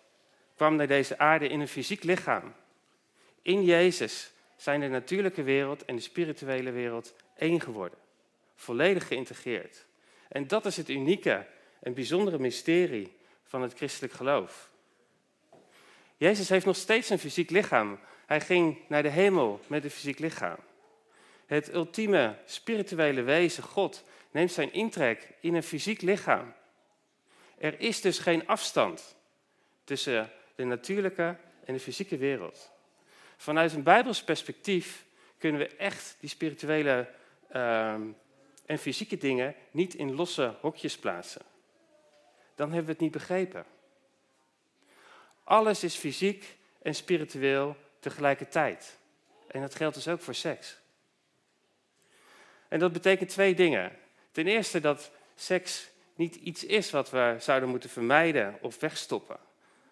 kwam 0.57 0.77
naar 0.77 0.87
deze 0.87 1.19
aarde 1.19 1.49
in 1.49 1.61
een 1.61 1.69
fysiek 1.69 2.03
lichaam. 2.03 2.55
In 3.43 3.65
Jezus 3.65 4.33
zijn 4.56 4.80
de 4.80 4.88
natuurlijke 4.88 5.42
wereld 5.42 5.84
en 5.84 5.96
de 5.96 6.02
spirituele 6.02 6.70
wereld 6.70 7.14
één 7.37 7.61
geworden. 7.61 7.99
Volledig 8.54 9.06
geïntegreerd. 9.06 9.87
En 10.28 10.46
dat 10.46 10.66
is 10.66 10.76
het 10.76 10.88
unieke 10.88 11.46
en 11.80 11.94
bijzondere 11.94 12.38
mysterie 12.38 13.16
van 13.44 13.62
het 13.62 13.75
christelijk 13.75 14.12
geloof. 14.12 14.70
Jezus 16.16 16.49
heeft 16.49 16.66
nog 16.66 16.76
steeds 16.76 17.11
een 17.11 17.18
fysiek 17.18 17.50
lichaam. 17.50 17.99
Hij 18.26 18.40
ging 18.40 18.78
naar 18.88 19.02
de 19.02 19.08
hemel 19.08 19.61
met 19.66 19.84
een 19.84 19.90
fysiek 19.90 20.18
lichaam. 20.18 20.58
Het 21.46 21.75
ultieme 21.75 22.37
spirituele 22.44 23.23
wezen, 23.23 23.62
God, 23.62 24.04
neemt 24.30 24.52
zijn 24.52 24.73
intrek 24.73 25.28
in 25.40 25.54
een 25.54 25.62
fysiek 25.62 26.00
lichaam. 26.00 26.54
Er 27.58 27.80
is 27.80 28.00
dus 28.00 28.18
geen 28.18 28.46
afstand 28.46 29.16
tussen 29.84 30.30
de 30.54 30.64
natuurlijke 30.64 31.37
en 31.64 31.75
de 31.75 31.80
fysieke 31.80 32.16
wereld. 32.16 32.73
Vanuit 33.37 33.73
een 33.73 33.83
Bijbels 33.83 34.23
perspectief 34.23 35.05
kunnen 35.38 35.61
we 35.61 35.76
echt 35.76 36.17
die 36.21 36.29
spirituele 36.29 37.09
uh, 37.53 37.93
en 38.67 38.79
fysieke 38.79 39.17
dingen 39.17 39.55
niet 39.71 39.95
in 39.95 40.14
losse 40.14 40.55
hokjes 40.61 40.99
plaatsen. 40.99 41.43
Dan 42.55 42.67
hebben 42.69 42.87
we 42.87 42.93
het 42.93 43.00
niet 43.00 43.11
begrepen. 43.11 43.64
Alles 45.45 45.85
is 45.85 45.97
fysiek 45.97 46.57
en 46.83 46.95
spiritueel 46.95 47.76
tegelijkertijd. 48.00 48.99
En 49.47 49.61
dat 49.61 49.75
geldt 49.75 49.95
dus 49.95 50.09
ook 50.09 50.21
voor 50.21 50.35
seks. 50.35 50.79
En 52.69 52.79
dat 52.79 52.93
betekent 52.93 53.29
twee 53.29 53.55
dingen. 53.55 53.93
Ten 54.33 54.47
eerste 54.47 54.81
dat 54.81 55.11
seks 55.35 55.91
niet 56.14 56.35
iets 56.35 56.64
is 56.64 56.91
wat 56.91 57.11
we 57.11 57.37
zouden 57.38 57.69
moeten 57.69 57.91
vermijden 57.91 58.59
of 58.61 58.81
wegstoppen. 58.81 59.38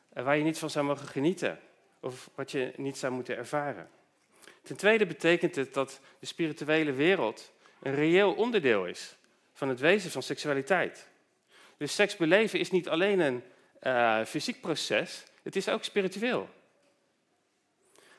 Waar 0.09 0.37
je 0.37 0.45
niet 0.45 0.59
van 0.59 0.71
zou 0.71 0.85
mogen 0.87 1.09
genieten 1.09 1.61
of 2.03 2.31
wat 2.35 2.51
je 2.51 2.73
niet 2.77 2.99
zou 2.99 3.13
moeten 3.13 3.37
ervaren. 3.37 3.91
Ten 4.63 4.77
tweede 4.77 5.07
betekent 5.07 5.55
het 5.55 5.75
dat 5.75 6.01
de 6.19 6.27
spirituele 6.27 6.93
wereld 6.93 7.53
een 7.83 7.95
reëel 7.95 8.33
onderdeel 8.33 8.87
is 8.87 9.17
van 9.53 9.69
het 9.69 9.81
wezen 9.81 10.11
van 10.11 10.23
seksualiteit. 10.23 11.09
Dus 11.77 11.95
seks 11.95 12.17
beleven 12.17 12.59
is 12.59 12.71
niet 12.71 12.89
alleen 12.89 13.21
een 13.21 13.43
uh, 13.83 14.25
fysiek 14.25 14.61
proces, 14.61 15.25
het 15.43 15.57
is 15.57 15.69
ook 15.69 15.85
spiritueel. 15.85 16.49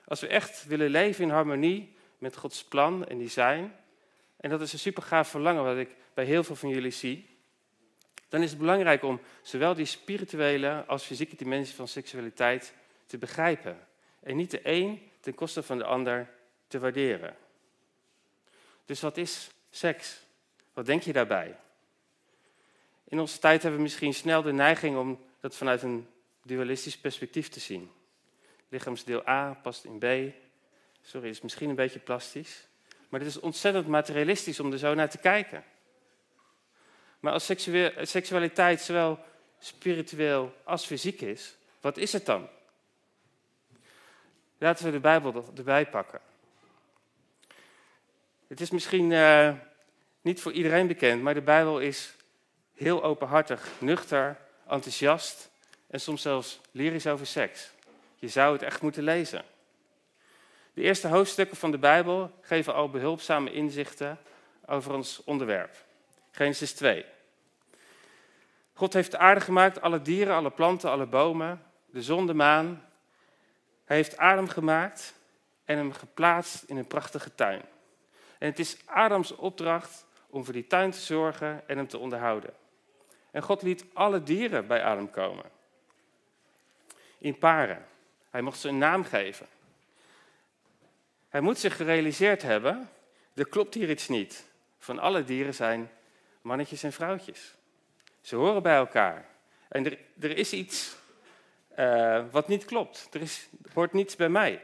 Als 0.05 0.19
we 0.19 0.27
echt 0.27 0.65
willen 0.65 0.89
leven 0.89 1.23
in 1.23 1.29
harmonie 1.29 1.95
met 2.17 2.37
Gods 2.37 2.63
plan 2.63 3.05
en 3.07 3.17
design, 3.17 3.71
en 4.37 4.49
dat 4.49 4.61
is 4.61 4.73
een 4.73 4.79
super 4.79 5.03
gaaf 5.03 5.27
verlangen 5.27 5.63
wat 5.63 5.77
ik 5.77 5.89
bij 6.13 6.25
heel 6.25 6.43
veel 6.43 6.55
van 6.55 6.69
jullie 6.69 6.91
zie, 6.91 7.29
dan 8.29 8.41
is 8.41 8.49
het 8.49 8.59
belangrijk 8.59 9.03
om 9.03 9.21
zowel 9.41 9.73
die 9.73 9.85
spirituele 9.85 10.83
als 10.87 11.03
fysieke 11.03 11.35
dimensie 11.35 11.75
van 11.75 11.87
seksualiteit 11.87 12.73
te 13.13 13.19
begrijpen. 13.19 13.87
En 14.19 14.35
niet 14.35 14.51
de 14.51 14.59
een 14.63 15.11
ten 15.19 15.35
koste 15.35 15.63
van 15.63 15.77
de 15.77 15.83
ander 15.83 16.29
te 16.67 16.79
waarderen. 16.79 17.35
Dus 18.85 19.01
wat 19.01 19.17
is 19.17 19.49
seks? 19.69 20.19
Wat 20.73 20.85
denk 20.85 21.01
je 21.01 21.13
daarbij? 21.13 21.55
In 23.03 23.19
onze 23.19 23.39
tijd 23.39 23.61
hebben 23.61 23.79
we 23.79 23.85
misschien 23.85 24.13
snel 24.13 24.41
de 24.41 24.51
neiging 24.51 24.97
om 24.97 25.25
dat 25.39 25.55
vanuit 25.55 25.81
een 25.81 26.07
dualistisch 26.43 26.97
perspectief 26.97 27.49
te 27.49 27.59
zien. 27.59 27.91
Lichaamsdeel 28.69 29.27
A 29.27 29.53
past 29.53 29.85
in 29.85 29.99
B. 29.99 30.33
Sorry, 31.01 31.29
is 31.29 31.41
misschien 31.41 31.69
een 31.69 31.75
beetje 31.75 31.99
plastisch. 31.99 32.67
Maar 33.09 33.19
het 33.19 33.29
is 33.29 33.39
ontzettend 33.39 33.87
materialistisch 33.87 34.59
om 34.59 34.71
er 34.71 34.77
zo 34.77 34.93
naar 34.93 35.09
te 35.09 35.17
kijken. 35.17 35.63
Maar 37.19 37.33
als 37.33 37.51
seksualiteit 38.01 38.81
zowel 38.81 39.19
spiritueel 39.59 40.53
als 40.63 40.85
fysiek 40.85 41.21
is, 41.21 41.55
wat 41.81 41.97
is 41.97 42.13
het 42.13 42.25
dan? 42.25 42.49
Laten 44.63 44.85
we 44.85 44.91
de 44.91 44.99
Bijbel 44.99 45.45
erbij 45.55 45.85
pakken. 45.85 46.19
Het 48.47 48.61
is 48.61 48.71
misschien 48.71 49.11
uh, 49.11 49.53
niet 50.21 50.41
voor 50.41 50.51
iedereen 50.51 50.87
bekend, 50.87 51.21
maar 51.21 51.33
de 51.33 51.41
Bijbel 51.41 51.79
is 51.79 52.15
heel 52.73 53.03
openhartig, 53.03 53.67
nuchter, 53.79 54.37
enthousiast 54.67 55.49
en 55.87 55.99
soms 55.99 56.21
zelfs 56.21 56.59
lyrisch 56.71 57.07
over 57.07 57.25
seks. 57.25 57.71
Je 58.15 58.27
zou 58.27 58.53
het 58.53 58.61
echt 58.61 58.81
moeten 58.81 59.03
lezen. 59.03 59.43
De 60.73 60.81
eerste 60.81 61.07
hoofdstukken 61.07 61.57
van 61.57 61.71
de 61.71 61.77
Bijbel 61.77 62.31
geven 62.41 62.73
al 62.73 62.89
behulpzame 62.89 63.51
inzichten 63.51 64.19
over 64.65 64.93
ons 64.93 65.23
onderwerp. 65.23 65.75
Genesis 66.31 66.73
2. 66.73 67.05
God 68.73 68.93
heeft 68.93 69.11
de 69.11 69.17
aarde 69.17 69.41
gemaakt, 69.41 69.81
alle 69.81 70.01
dieren, 70.01 70.35
alle 70.35 70.51
planten, 70.51 70.89
alle 70.89 71.05
bomen, 71.05 71.63
de 71.85 72.01
zon, 72.01 72.27
de 72.27 72.33
maan. 72.33 72.91
Hij 73.93 74.01
heeft 74.01 74.17
Adam 74.17 74.47
gemaakt 74.47 75.13
en 75.65 75.77
hem 75.77 75.91
geplaatst 75.91 76.63
in 76.63 76.77
een 76.77 76.87
prachtige 76.87 77.35
tuin. 77.35 77.61
En 78.37 78.49
het 78.49 78.59
is 78.59 78.77
Adams 78.85 79.35
opdracht 79.35 80.05
om 80.29 80.43
voor 80.43 80.53
die 80.53 80.67
tuin 80.67 80.91
te 80.91 80.99
zorgen 80.99 81.67
en 81.67 81.77
hem 81.77 81.87
te 81.87 81.97
onderhouden. 81.97 82.53
En 83.31 83.41
God 83.41 83.61
liet 83.61 83.85
alle 83.93 84.23
dieren 84.23 84.67
bij 84.67 84.83
Adam 84.83 85.09
komen. 85.09 85.45
In 87.17 87.37
paren. 87.37 87.85
Hij 88.29 88.41
mocht 88.41 88.59
ze 88.59 88.67
een 88.67 88.77
naam 88.77 89.03
geven. 89.03 89.47
Hij 91.29 91.41
moet 91.41 91.59
zich 91.59 91.75
gerealiseerd 91.75 92.41
hebben, 92.41 92.89
er 93.33 93.47
klopt 93.47 93.73
hier 93.73 93.89
iets 93.89 94.07
niet. 94.07 94.45
Van 94.79 94.99
alle 94.99 95.23
dieren 95.23 95.53
zijn 95.53 95.91
mannetjes 96.41 96.83
en 96.83 96.93
vrouwtjes. 96.93 97.55
Ze 98.21 98.35
horen 98.35 98.63
bij 98.63 98.75
elkaar. 98.75 99.25
En 99.67 99.85
er, 99.85 99.97
er 100.19 100.37
is 100.37 100.53
iets 100.53 100.95
uh, 101.79 102.23
wat 102.31 102.47
niet 102.47 102.65
klopt. 102.65 103.09
Er, 103.11 103.21
is, 103.21 103.47
hoort 103.73 103.93
niets 103.93 104.15
bij 104.15 104.29
mij. 104.29 104.61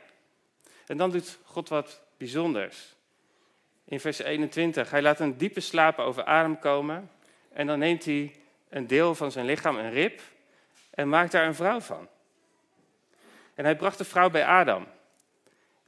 En 0.88 0.98
dan 0.98 1.12
doet 1.12 1.38
God 1.44 1.70
wat 1.70 2.02
bijzonders. 2.18 2.96
In 3.86 4.00
vers 4.00 4.20
21, 4.20 4.92
hij 4.92 5.02
laat 5.02 5.20
een 5.20 5.38
diepe 5.38 5.60
slaap 5.60 6.00
over 6.00 6.26
adem 6.26 6.60
komen. 6.60 7.12
En 7.54 7.68
dan 7.68 7.80
neemt 7.80 8.06
hij 8.06 8.36
een 8.70 8.88
deel 8.88 9.16
van 9.16 9.32
zijn 9.32 9.46
lichaam, 9.46 9.78
een 9.78 9.92
rib, 9.92 10.22
en 10.90 11.10
maakt 11.10 11.32
daar 11.32 11.46
een 11.46 11.56
vrouw 11.56 11.80
van. 11.80 12.08
En 13.54 13.66
hij 13.66 13.76
bracht 13.76 13.98
de 13.98 14.06
vrouw 14.06 14.30
bij 14.30 14.46
Adam. 14.46 14.88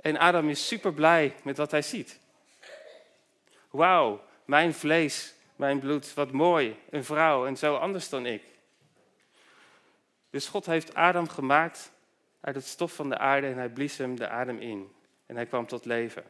En 0.01 0.17
Adam 0.17 0.49
is 0.49 0.67
super 0.67 0.93
blij 0.93 1.35
met 1.43 1.57
wat 1.57 1.71
hij 1.71 1.81
ziet. 1.81 2.19
Wauw, 3.69 4.23
mijn 4.45 4.73
vlees, 4.73 5.33
mijn 5.55 5.79
bloed, 5.79 6.13
wat 6.13 6.31
mooi, 6.31 6.79
een 6.89 7.03
vrouw 7.03 7.45
en 7.45 7.57
zo 7.57 7.75
anders 7.75 8.09
dan 8.09 8.25
ik. 8.25 8.43
Dus 10.31 10.47
God 10.47 10.65
heeft 10.65 10.93
Adam 10.93 11.29
gemaakt 11.29 11.91
uit 12.41 12.55
het 12.55 12.65
stof 12.65 12.93
van 12.93 13.09
de 13.09 13.17
aarde 13.17 13.47
en 13.47 13.57
hij 13.57 13.69
blies 13.69 13.97
hem 13.97 14.15
de 14.15 14.27
adem 14.27 14.57
in. 14.57 14.91
En 15.25 15.35
hij 15.35 15.45
kwam 15.45 15.67
tot 15.67 15.85
leven. 15.85 16.23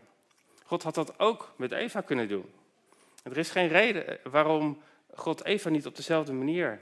God 0.64 0.84
had 0.84 0.96
dat 0.96 1.20
ook 1.20 1.54
met 1.56 1.72
Eva 1.72 2.02
kunnen 2.02 2.28
doen. 2.28 2.54
Er 3.24 3.38
is 3.38 3.52
geen 3.52 3.68
reden 3.68 4.20
waarom 4.24 4.82
God 5.14 5.46
Eva 5.46 5.70
niet 5.70 5.86
op 5.86 5.96
dezelfde 5.96 6.34
manier 6.34 6.80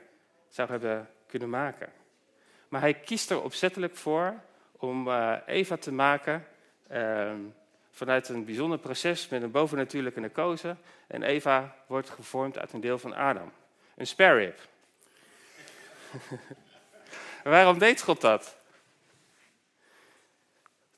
zou 0.47 0.69
hebben 0.69 1.09
kunnen 1.27 1.49
maken. 1.49 1.91
Maar 2.67 2.81
hij 2.81 2.93
kiest 2.93 3.29
er 3.29 3.41
opzettelijk 3.41 3.95
voor 3.95 4.33
om 4.71 5.07
eh, 5.07 5.35
Eva 5.45 5.77
te 5.77 5.91
maken 5.91 6.45
ehm, 6.87 7.39
vanuit 7.91 8.29
een 8.29 8.45
bijzonder 8.45 8.79
proces 8.79 9.27
met 9.27 9.41
een 9.41 9.51
bovennatuurlijke 9.51 10.19
narcose. 10.19 10.75
En 11.07 11.23
Eva 11.23 11.75
wordt 11.87 12.09
gevormd 12.09 12.57
uit 12.57 12.73
een 12.73 12.81
deel 12.81 12.97
van 12.97 13.15
Adam. 13.15 13.51
Een 13.95 14.07
spare 14.07 14.37
rib. 14.37 14.59
Waarom 17.43 17.79
deed 17.79 18.01
God 18.01 18.21
dat? 18.21 18.57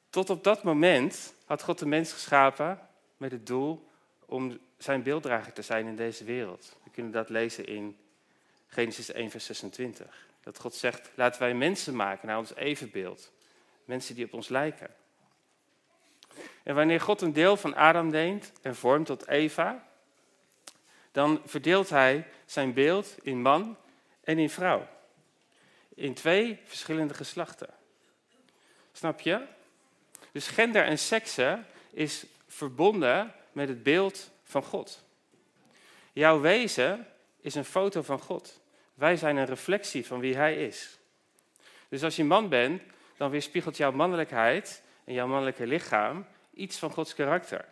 Tot 0.09 0.29
op 0.29 0.43
dat 0.43 0.63
moment 0.63 1.33
had 1.45 1.63
God 1.63 1.79
de 1.79 1.85
mens 1.85 2.13
geschapen 2.13 2.79
met 3.17 3.31
het 3.31 3.45
doel 3.45 3.89
om 4.25 4.59
zijn 4.77 5.03
beelddrager 5.03 5.53
te 5.53 5.61
zijn 5.61 5.87
in 5.87 5.95
deze 5.95 6.23
wereld. 6.23 6.77
We 6.83 6.89
kunnen 6.89 7.11
dat 7.11 7.29
lezen 7.29 7.65
in 7.65 7.97
Genesis 8.67 9.11
1, 9.11 9.29
vers 9.29 9.45
26. 9.45 10.27
Dat 10.43 10.59
God 10.59 10.75
zegt, 10.75 11.11
laten 11.15 11.41
wij 11.41 11.53
mensen 11.53 11.95
maken 11.95 12.27
naar 12.27 12.37
ons 12.37 12.55
evenbeeld. 12.55 13.31
Mensen 13.85 14.15
die 14.15 14.25
op 14.25 14.33
ons 14.33 14.49
lijken. 14.49 14.95
En 16.63 16.75
wanneer 16.75 17.01
God 17.01 17.21
een 17.21 17.33
deel 17.33 17.57
van 17.57 17.75
Adam 17.75 18.07
neemt 18.07 18.51
en 18.61 18.75
vormt 18.75 19.05
tot 19.05 19.27
Eva, 19.27 19.87
dan 21.11 21.41
verdeelt 21.45 21.89
hij 21.89 22.27
zijn 22.45 22.73
beeld 22.73 23.15
in 23.21 23.41
man 23.41 23.77
en 24.23 24.37
in 24.37 24.49
vrouw. 24.49 24.87
In 26.01 26.13
twee 26.13 26.59
verschillende 26.65 27.13
geslachten. 27.13 27.69
Snap 28.91 29.19
je? 29.19 29.41
Dus 30.31 30.47
gender 30.47 30.83
en 30.83 30.97
seksen 30.97 31.65
is 31.91 32.25
verbonden 32.47 33.33
met 33.51 33.67
het 33.67 33.83
beeld 33.83 34.31
van 34.43 34.63
God. 34.63 35.03
Jouw 36.13 36.39
wezen 36.39 37.07
is 37.41 37.55
een 37.55 37.65
foto 37.65 38.01
van 38.01 38.19
God. 38.19 38.59
Wij 38.93 39.15
zijn 39.15 39.37
een 39.37 39.45
reflectie 39.45 40.05
van 40.05 40.19
wie 40.19 40.35
Hij 40.35 40.65
is. 40.65 40.97
Dus 41.89 42.03
als 42.03 42.15
je 42.15 42.23
man 42.23 42.49
bent, 42.49 42.81
dan 43.17 43.29
weerspiegelt 43.29 43.77
jouw 43.77 43.91
mannelijkheid 43.91 44.83
en 45.03 45.13
jouw 45.13 45.27
mannelijke 45.27 45.67
lichaam 45.67 46.25
iets 46.53 46.77
van 46.77 46.91
Gods 46.91 47.13
karakter. 47.13 47.65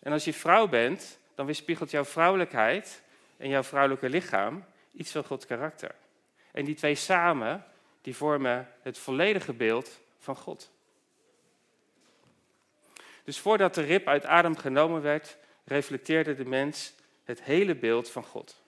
En 0.00 0.12
als 0.12 0.24
je 0.24 0.32
vrouw 0.32 0.68
bent, 0.68 1.18
dan 1.34 1.46
weerspiegelt 1.46 1.90
jouw 1.90 2.04
vrouwelijkheid 2.04 3.02
en 3.36 3.48
jouw 3.48 3.62
vrouwelijke 3.62 4.08
lichaam 4.08 4.64
iets 4.92 5.10
van 5.10 5.24
Gods 5.24 5.46
karakter. 5.46 5.94
En 6.54 6.64
die 6.64 6.74
twee 6.74 6.94
samen, 6.94 7.64
die 8.00 8.16
vormen 8.16 8.68
het 8.82 8.98
volledige 8.98 9.52
beeld 9.52 10.00
van 10.18 10.36
God. 10.36 10.70
Dus 13.24 13.38
voordat 13.38 13.74
de 13.74 13.82
rib 13.82 14.08
uit 14.08 14.24
Adam 14.24 14.56
genomen 14.56 15.02
werd, 15.02 15.36
reflecteerde 15.64 16.34
de 16.34 16.44
mens 16.44 16.94
het 17.24 17.42
hele 17.42 17.74
beeld 17.74 18.10
van 18.10 18.24
God. 18.24 18.62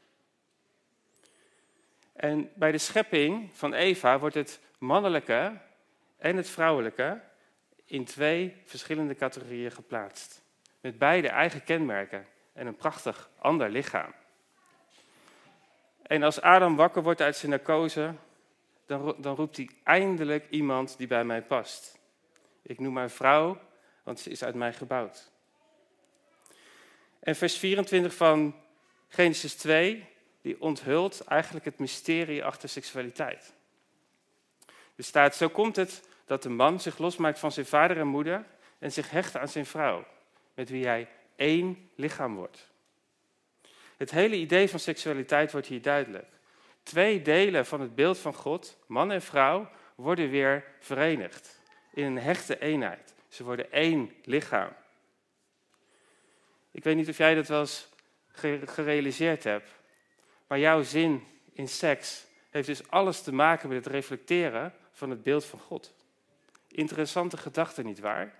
En 2.12 2.50
bij 2.54 2.72
de 2.72 2.78
schepping 2.78 3.50
van 3.52 3.74
Eva 3.74 4.18
wordt 4.18 4.34
het 4.34 4.60
mannelijke 4.78 5.58
en 6.16 6.36
het 6.36 6.48
vrouwelijke 6.48 7.20
in 7.84 8.04
twee 8.04 8.56
verschillende 8.64 9.14
categorieën 9.14 9.70
geplaatst. 9.70 10.42
Met 10.80 10.98
beide 10.98 11.28
eigen 11.28 11.64
kenmerken 11.64 12.26
en 12.52 12.66
een 12.66 12.76
prachtig 12.76 13.30
ander 13.38 13.70
lichaam. 13.70 14.14
En 16.06 16.22
als 16.22 16.40
Adam 16.40 16.76
wakker 16.76 17.02
wordt 17.02 17.20
uit 17.20 17.36
zijn 17.36 17.50
narcose, 17.50 18.14
dan, 18.86 19.14
dan 19.18 19.36
roept 19.36 19.56
hij 19.56 19.70
eindelijk 19.82 20.46
iemand 20.50 20.98
die 20.98 21.06
bij 21.06 21.24
mij 21.24 21.42
past. 21.42 21.98
Ik 22.62 22.80
noem 22.80 22.96
haar 22.96 23.10
vrouw, 23.10 23.58
want 24.02 24.20
ze 24.20 24.30
is 24.30 24.44
uit 24.44 24.54
mij 24.54 24.72
gebouwd. 24.72 25.30
En 27.18 27.36
vers 27.36 27.56
24 27.56 28.14
van 28.14 28.54
Genesis 29.08 29.54
2, 29.54 30.08
die 30.42 30.60
onthult 30.60 31.20
eigenlijk 31.20 31.64
het 31.64 31.78
mysterie 31.78 32.44
achter 32.44 32.68
seksualiteit. 32.68 33.54
Er 34.96 35.04
staat, 35.04 35.36
zo 35.36 35.48
komt 35.48 35.76
het 35.76 36.08
dat 36.24 36.42
de 36.42 36.48
man 36.48 36.80
zich 36.80 36.98
losmaakt 36.98 37.38
van 37.38 37.52
zijn 37.52 37.66
vader 37.66 37.98
en 37.98 38.06
moeder 38.06 38.46
en 38.78 38.92
zich 38.92 39.10
hecht 39.10 39.36
aan 39.36 39.48
zijn 39.48 39.66
vrouw, 39.66 40.06
met 40.54 40.68
wie 40.68 40.86
hij 40.86 41.08
één 41.36 41.90
lichaam 41.94 42.34
wordt. 42.34 42.70
Het 43.96 44.10
hele 44.10 44.36
idee 44.36 44.68
van 44.68 44.78
seksualiteit 44.78 45.52
wordt 45.52 45.66
hier 45.66 45.82
duidelijk. 45.82 46.28
Twee 46.82 47.22
delen 47.22 47.66
van 47.66 47.80
het 47.80 47.94
beeld 47.94 48.18
van 48.18 48.34
God, 48.34 48.78
man 48.86 49.12
en 49.12 49.22
vrouw, 49.22 49.70
worden 49.94 50.30
weer 50.30 50.64
verenigd 50.80 51.60
in 51.92 52.04
een 52.04 52.18
hechte 52.18 52.58
eenheid. 52.58 53.14
Ze 53.28 53.44
worden 53.44 53.72
één 53.72 54.12
lichaam. 54.24 54.72
Ik 56.70 56.84
weet 56.84 56.96
niet 56.96 57.08
of 57.08 57.16
jij 57.16 57.34
dat 57.34 57.46
wel 57.46 57.60
eens 57.60 57.88
gerealiseerd 58.64 59.44
hebt, 59.44 59.70
maar 60.46 60.58
jouw 60.58 60.82
zin 60.82 61.24
in 61.52 61.68
seks 61.68 62.26
heeft 62.50 62.66
dus 62.66 62.90
alles 62.90 63.22
te 63.22 63.32
maken 63.32 63.68
met 63.68 63.84
het 63.84 63.94
reflecteren 63.94 64.74
van 64.92 65.10
het 65.10 65.22
beeld 65.22 65.44
van 65.44 65.58
God. 65.58 65.94
Interessante 66.68 67.36
gedachte, 67.36 67.82
nietwaar? 67.82 68.34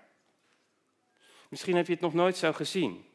Misschien 1.49 1.75
heb 1.75 1.87
je 1.87 1.93
het 1.93 2.01
nog 2.01 2.13
nooit 2.13 2.37
zo 2.37 2.53
gezien. 2.53 3.05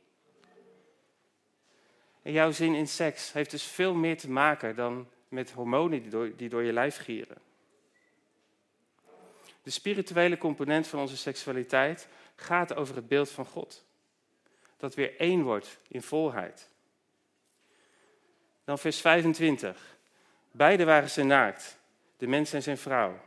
En 2.22 2.32
jouw 2.32 2.50
zin 2.50 2.74
in 2.74 2.88
seks 2.88 3.32
heeft 3.32 3.50
dus 3.50 3.62
veel 3.64 3.94
meer 3.94 4.18
te 4.18 4.30
maken 4.30 4.76
dan 4.76 5.08
met 5.28 5.50
hormonen 5.50 6.02
die 6.02 6.10
door, 6.10 6.36
die 6.36 6.48
door 6.48 6.62
je 6.62 6.72
lijf 6.72 6.96
gieren. 6.96 7.38
De 9.62 9.70
spirituele 9.70 10.38
component 10.38 10.86
van 10.86 10.98
onze 11.00 11.16
seksualiteit 11.16 12.08
gaat 12.34 12.74
over 12.74 12.96
het 12.96 13.08
beeld 13.08 13.30
van 13.30 13.46
God. 13.46 13.84
Dat 14.76 14.94
weer 14.94 15.16
één 15.16 15.42
wordt 15.42 15.78
in 15.88 16.02
volheid. 16.02 16.68
Dan 18.64 18.78
vers 18.78 19.00
25. 19.00 19.96
Beiden 20.50 20.86
waren 20.86 21.10
ze 21.10 21.22
naakt, 21.22 21.78
de 22.16 22.26
mens 22.26 22.52
en 22.52 22.62
zijn 22.62 22.78
vrouw, 22.78 23.20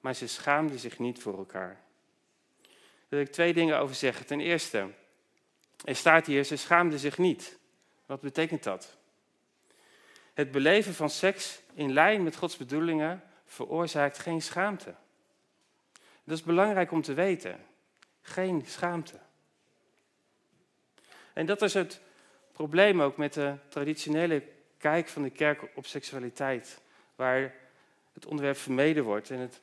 maar 0.00 0.14
ze 0.14 0.26
schaamden 0.26 0.78
zich 0.78 0.98
niet 0.98 1.18
voor 1.22 1.38
elkaar. 1.38 1.80
Daar 2.60 3.08
wil 3.08 3.20
ik 3.20 3.32
twee 3.32 3.52
dingen 3.52 3.78
over 3.78 3.94
zeggen. 3.94 4.26
Ten 4.26 4.40
eerste, 4.40 4.90
er 5.84 5.96
staat 5.96 6.26
hier, 6.26 6.44
ze 6.44 6.56
schaamden 6.56 6.98
zich 6.98 7.18
niet. 7.18 7.58
Wat 8.06 8.20
betekent 8.20 8.62
dat? 8.62 8.96
Het 10.34 10.50
beleven 10.50 10.94
van 10.94 11.10
seks 11.10 11.60
in 11.74 11.92
lijn 11.92 12.22
met 12.22 12.36
Gods 12.36 12.56
bedoelingen 12.56 13.22
veroorzaakt 13.46 14.18
geen 14.18 14.42
schaamte. 14.42 14.94
Dat 16.24 16.36
is 16.38 16.42
belangrijk 16.42 16.92
om 16.92 17.02
te 17.02 17.14
weten. 17.14 17.66
Geen 18.20 18.64
schaamte. 18.66 19.18
En 21.32 21.46
dat 21.46 21.62
is 21.62 21.74
het 21.74 22.00
probleem 22.52 23.02
ook 23.02 23.16
met 23.16 23.32
de 23.32 23.56
traditionele 23.68 24.42
kijk 24.78 25.08
van 25.08 25.22
de 25.22 25.30
kerk 25.30 25.68
op 25.74 25.86
seksualiteit, 25.86 26.80
waar 27.16 27.54
het 28.12 28.26
onderwerp 28.26 28.56
vermeden 28.56 29.04
wordt 29.04 29.30
en 29.30 29.38
het 29.38 29.60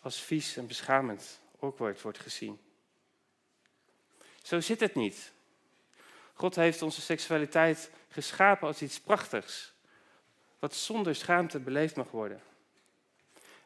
als 0.00 0.20
vies 0.20 0.56
en 0.56 0.66
beschamend 0.66 1.40
awkward 1.60 2.02
wordt 2.02 2.18
gezien. 2.18 2.58
Zo 4.42 4.60
zit 4.60 4.80
het 4.80 4.94
niet. 4.94 5.32
God 6.34 6.54
heeft 6.54 6.82
onze 6.82 7.00
seksualiteit 7.00 7.90
geschapen 8.08 8.66
als 8.66 8.82
iets 8.82 9.00
prachtigs, 9.00 9.72
wat 10.58 10.74
zonder 10.74 11.14
schaamte 11.14 11.60
beleefd 11.60 11.96
mag 11.96 12.10
worden. 12.10 12.40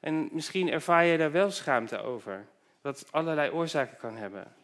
En 0.00 0.28
misschien 0.32 0.70
ervaar 0.70 1.04
je 1.04 1.18
daar 1.18 1.32
wel 1.32 1.50
schaamte 1.50 1.98
over, 1.98 2.46
wat 2.80 3.06
allerlei 3.10 3.50
oorzaken 3.50 3.96
kan 3.96 4.16
hebben. 4.16 4.54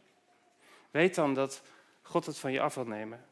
Weet 0.90 1.14
dan 1.14 1.35
dat 1.35 1.62
God 2.03 2.27
het 2.27 2.38
van 2.38 2.53
je 2.53 2.61
af 2.61 2.75
wil 2.75 2.87
nemen. 2.87 3.25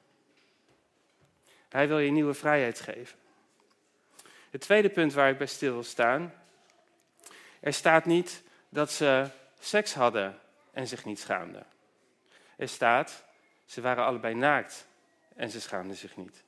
Hij 1.68 1.88
wil 1.88 1.98
je 1.98 2.10
nieuwe 2.10 2.34
vrijheid 2.34 2.80
geven. 2.80 3.18
Het 4.50 4.60
tweede 4.60 4.88
punt 4.88 5.12
waar 5.12 5.30
ik 5.30 5.38
bij 5.38 5.46
stil 5.46 5.72
wil 5.72 5.82
staan. 5.82 6.34
Er 7.60 7.72
staat 7.72 8.04
niet 8.04 8.42
dat 8.68 8.90
ze 8.90 9.28
seks 9.58 9.94
hadden 9.94 10.38
en 10.70 10.86
zich 10.86 11.04
niet 11.04 11.20
schaamden. 11.20 11.66
Er 12.56 12.68
staat, 12.68 13.24
ze 13.72 13.80
waren 13.80 14.04
allebei 14.04 14.34
naakt 14.34 14.86
en 15.36 15.50
ze 15.50 15.60
schaamden 15.60 15.96
zich 15.96 16.16
niet. 16.16 16.42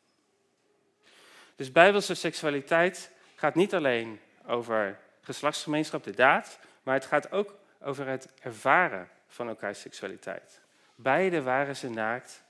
Dus 1.57 1.73
bijbelse 1.73 2.15
seksualiteit 2.15 3.11
gaat 3.35 3.55
niet 3.55 3.75
alleen 3.75 4.21
over 4.47 4.99
geslachtsgemeenschap, 5.21 6.05
de 6.05 6.15
daad, 6.15 6.59
maar 6.83 6.95
het 6.95 7.05
gaat 7.05 7.33
ook 7.33 7.55
over 7.81 8.07
het 8.07 8.29
ervaren 8.41 9.09
van 9.27 9.49
elkaars 9.49 9.81
seksualiteit. 9.81 10.61
Beide 10.95 11.43
waren 11.43 11.77
ze 11.77 11.91
naakt. 11.91 12.43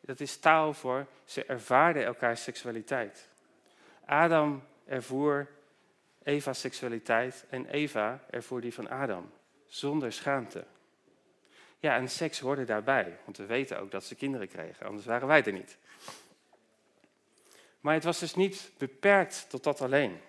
Dat 0.00 0.20
is 0.20 0.36
taal 0.36 0.74
voor 0.74 1.06
ze 1.24 1.44
ervaarden 1.44 2.04
elkaars 2.04 2.42
seksualiteit. 2.42 3.28
Adam 4.04 4.64
ervoer 4.86 5.48
Eva's 6.22 6.60
seksualiteit 6.60 7.44
en 7.48 7.66
Eva 7.66 8.20
ervoer 8.30 8.60
die 8.60 8.74
van 8.74 8.90
Adam, 8.90 9.32
zonder 9.66 10.12
schaamte. 10.12 10.64
Ja, 11.82 11.96
en 11.96 12.08
seks 12.08 12.38
hoorde 12.38 12.64
daarbij, 12.64 13.18
want 13.24 13.36
we 13.36 13.46
weten 13.46 13.80
ook 13.80 13.90
dat 13.90 14.04
ze 14.04 14.14
kinderen 14.14 14.48
kregen, 14.48 14.86
anders 14.86 15.06
waren 15.06 15.28
wij 15.28 15.44
er 15.44 15.52
niet. 15.52 15.78
Maar 17.80 17.94
het 17.94 18.04
was 18.04 18.18
dus 18.18 18.34
niet 18.34 18.70
beperkt 18.78 19.46
tot 19.48 19.64
dat 19.64 19.80
alleen. 19.80 20.20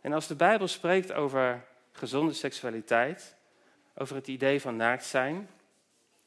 En 0.00 0.12
als 0.12 0.26
de 0.26 0.34
Bijbel 0.34 0.68
spreekt 0.68 1.12
over 1.12 1.66
gezonde 1.92 2.32
seksualiteit, 2.32 3.36
over 3.94 4.16
het 4.16 4.28
idee 4.28 4.60
van 4.60 4.76
naakt 4.76 5.04
zijn, 5.04 5.48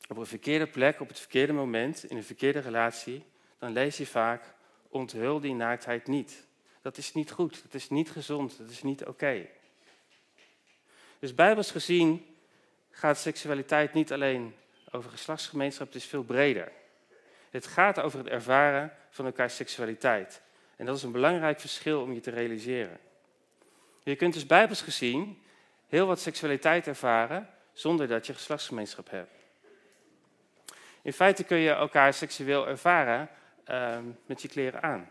op 0.07 0.17
een 0.17 0.25
verkeerde 0.25 0.67
plek, 0.67 0.99
op 0.99 1.07
het 1.07 1.19
verkeerde 1.19 1.53
moment, 1.53 2.03
in 2.03 2.17
een 2.17 2.23
verkeerde 2.23 2.59
relatie, 2.59 3.25
dan 3.59 3.71
lees 3.71 3.97
je 3.97 4.05
vaak, 4.05 4.53
onthul 4.89 5.39
die 5.39 5.53
naaktheid 5.53 6.07
niet. 6.07 6.47
Dat 6.81 6.97
is 6.97 7.13
niet 7.13 7.31
goed, 7.31 7.61
dat 7.63 7.73
is 7.73 7.89
niet 7.89 8.11
gezond, 8.11 8.57
dat 8.57 8.69
is 8.69 8.83
niet 8.83 9.05
oké. 9.05 9.47
Dus 11.19 11.35
bijbels 11.35 11.71
gezien 11.71 12.32
gaat 12.95 13.17
seksualiteit 13.17 13.93
niet 13.93 14.13
alleen 14.13 14.55
over 14.91 15.11
geslachtsgemeenschap, 15.11 15.87
het 15.87 15.95
is 15.95 16.05
veel 16.05 16.23
breder. 16.23 16.71
Het 17.49 17.67
gaat 17.67 17.99
over 17.99 18.19
het 18.19 18.27
ervaren 18.27 18.93
van 19.09 19.25
elkaars 19.25 19.55
seksualiteit. 19.55 20.41
En 20.75 20.85
dat 20.85 20.97
is 20.97 21.03
een 21.03 21.11
belangrijk 21.11 21.59
verschil 21.59 22.01
om 22.01 22.13
je 22.13 22.19
te 22.19 22.31
realiseren. 22.31 22.99
Je 24.03 24.15
kunt 24.15 24.33
dus 24.33 24.45
bijbels 24.45 24.81
gezien 24.81 25.43
heel 25.87 26.07
wat 26.07 26.19
seksualiteit 26.19 26.87
ervaren 26.87 27.49
zonder 27.73 28.07
dat 28.07 28.25
je 28.25 28.33
geslachtsgemeenschap 28.33 29.09
hebt. 29.09 29.31
In 31.01 31.13
feite 31.13 31.43
kun 31.43 31.57
je 31.57 31.69
elkaar 31.69 32.13
seksueel 32.13 32.67
ervaren 32.67 33.29
uh, 33.67 33.97
met 34.25 34.41
je 34.41 34.47
kleren 34.47 34.81
aan. 34.83 35.09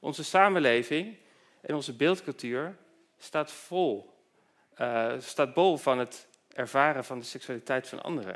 Onze 0.00 0.24
samenleving 0.24 1.16
en 1.60 1.74
onze 1.74 1.96
beeldcultuur 1.96 2.76
staat 3.18 3.52
vol, 3.52 4.14
uh, 4.78 5.12
staat 5.18 5.54
bol 5.54 5.76
van 5.76 5.98
het 5.98 6.28
ervaren 6.58 7.04
van 7.04 7.18
de 7.18 7.24
seksualiteit 7.24 7.88
van 7.88 8.02
anderen. 8.02 8.34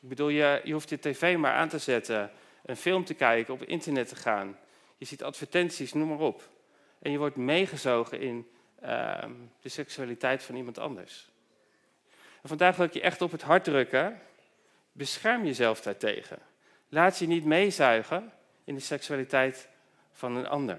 Ik 0.00 0.08
bedoel, 0.08 0.28
je, 0.28 0.60
je 0.64 0.72
hoeft 0.72 0.88
je 0.88 0.98
tv 0.98 1.36
maar 1.36 1.52
aan 1.52 1.68
te 1.68 1.78
zetten, 1.78 2.30
een 2.64 2.76
film 2.76 3.04
te 3.04 3.14
kijken, 3.14 3.54
op 3.54 3.62
internet 3.62 4.08
te 4.08 4.16
gaan. 4.16 4.58
Je 4.96 5.04
ziet 5.04 5.22
advertenties, 5.22 5.92
noem 5.92 6.08
maar 6.08 6.18
op. 6.18 6.48
En 6.98 7.10
je 7.10 7.18
wordt 7.18 7.36
meegezogen 7.36 8.20
in 8.20 8.48
uh, 8.82 9.24
de 9.60 9.68
seksualiteit 9.68 10.42
van 10.42 10.54
iemand 10.54 10.78
anders. 10.78 11.30
En 12.42 12.48
vandaag 12.48 12.76
wil 12.76 12.86
ik 12.86 12.92
je 12.92 13.00
echt 13.00 13.22
op 13.22 13.30
het 13.30 13.42
hart 13.42 13.64
drukken. 13.64 14.20
Bescherm 14.92 15.44
jezelf 15.44 15.80
daartegen. 15.80 16.38
Laat 16.88 17.18
je 17.18 17.26
niet 17.26 17.44
meezuigen 17.44 18.32
in 18.64 18.74
de 18.74 18.80
seksualiteit 18.80 19.68
van 20.12 20.36
een 20.36 20.48
ander. 20.48 20.78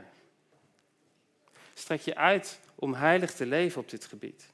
Strek 1.74 2.02
je 2.02 2.16
uit 2.16 2.60
om 2.76 2.94
heilig 2.94 3.34
te 3.34 3.46
leven 3.46 3.82
op 3.82 3.90
dit 3.90 4.06
gebied. 4.06 4.53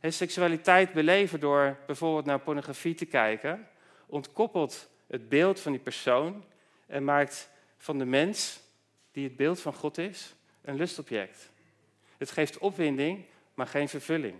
En 0.00 0.12
seksualiteit 0.12 0.92
beleven 0.92 1.40
door 1.40 1.78
bijvoorbeeld 1.86 2.24
naar 2.24 2.40
pornografie 2.40 2.94
te 2.94 3.06
kijken, 3.06 3.68
ontkoppelt 4.06 4.88
het 5.06 5.28
beeld 5.28 5.60
van 5.60 5.72
die 5.72 5.80
persoon 5.80 6.44
en 6.86 7.04
maakt 7.04 7.50
van 7.76 7.98
de 7.98 8.04
mens, 8.04 8.60
die 9.12 9.24
het 9.24 9.36
beeld 9.36 9.60
van 9.60 9.74
God 9.74 9.98
is, 9.98 10.34
een 10.62 10.76
lustobject. 10.76 11.50
Het 12.16 12.30
geeft 12.30 12.58
opwinding, 12.58 13.24
maar 13.54 13.66
geen 13.66 13.88
vervulling. 13.88 14.34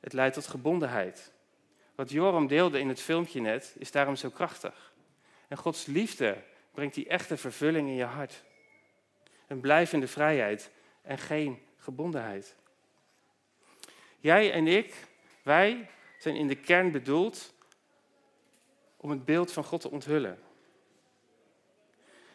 Het 0.00 0.12
leidt 0.12 0.34
tot 0.34 0.46
gebondenheid. 0.46 1.32
Wat 1.94 2.10
Joram 2.10 2.46
deelde 2.46 2.78
in 2.78 2.88
het 2.88 3.00
filmpje 3.00 3.40
net, 3.40 3.74
is 3.78 3.90
daarom 3.90 4.16
zo 4.16 4.30
krachtig. 4.30 4.92
En 5.48 5.56
Gods 5.56 5.86
liefde 5.86 6.42
brengt 6.72 6.94
die 6.94 7.08
echte 7.08 7.36
vervulling 7.36 7.88
in 7.88 7.94
je 7.94 8.04
hart. 8.04 8.42
Een 9.46 9.60
blijvende 9.60 10.08
vrijheid 10.08 10.70
en 11.02 11.18
geen 11.18 11.58
gebondenheid. 11.76 12.54
Jij 14.22 14.52
en 14.52 14.66
ik, 14.66 14.94
wij 15.42 15.88
zijn 16.18 16.36
in 16.36 16.48
de 16.48 16.54
kern 16.54 16.90
bedoeld 16.90 17.54
om 18.96 19.10
het 19.10 19.24
beeld 19.24 19.52
van 19.52 19.64
God 19.64 19.80
te 19.80 19.90
onthullen. 19.90 20.38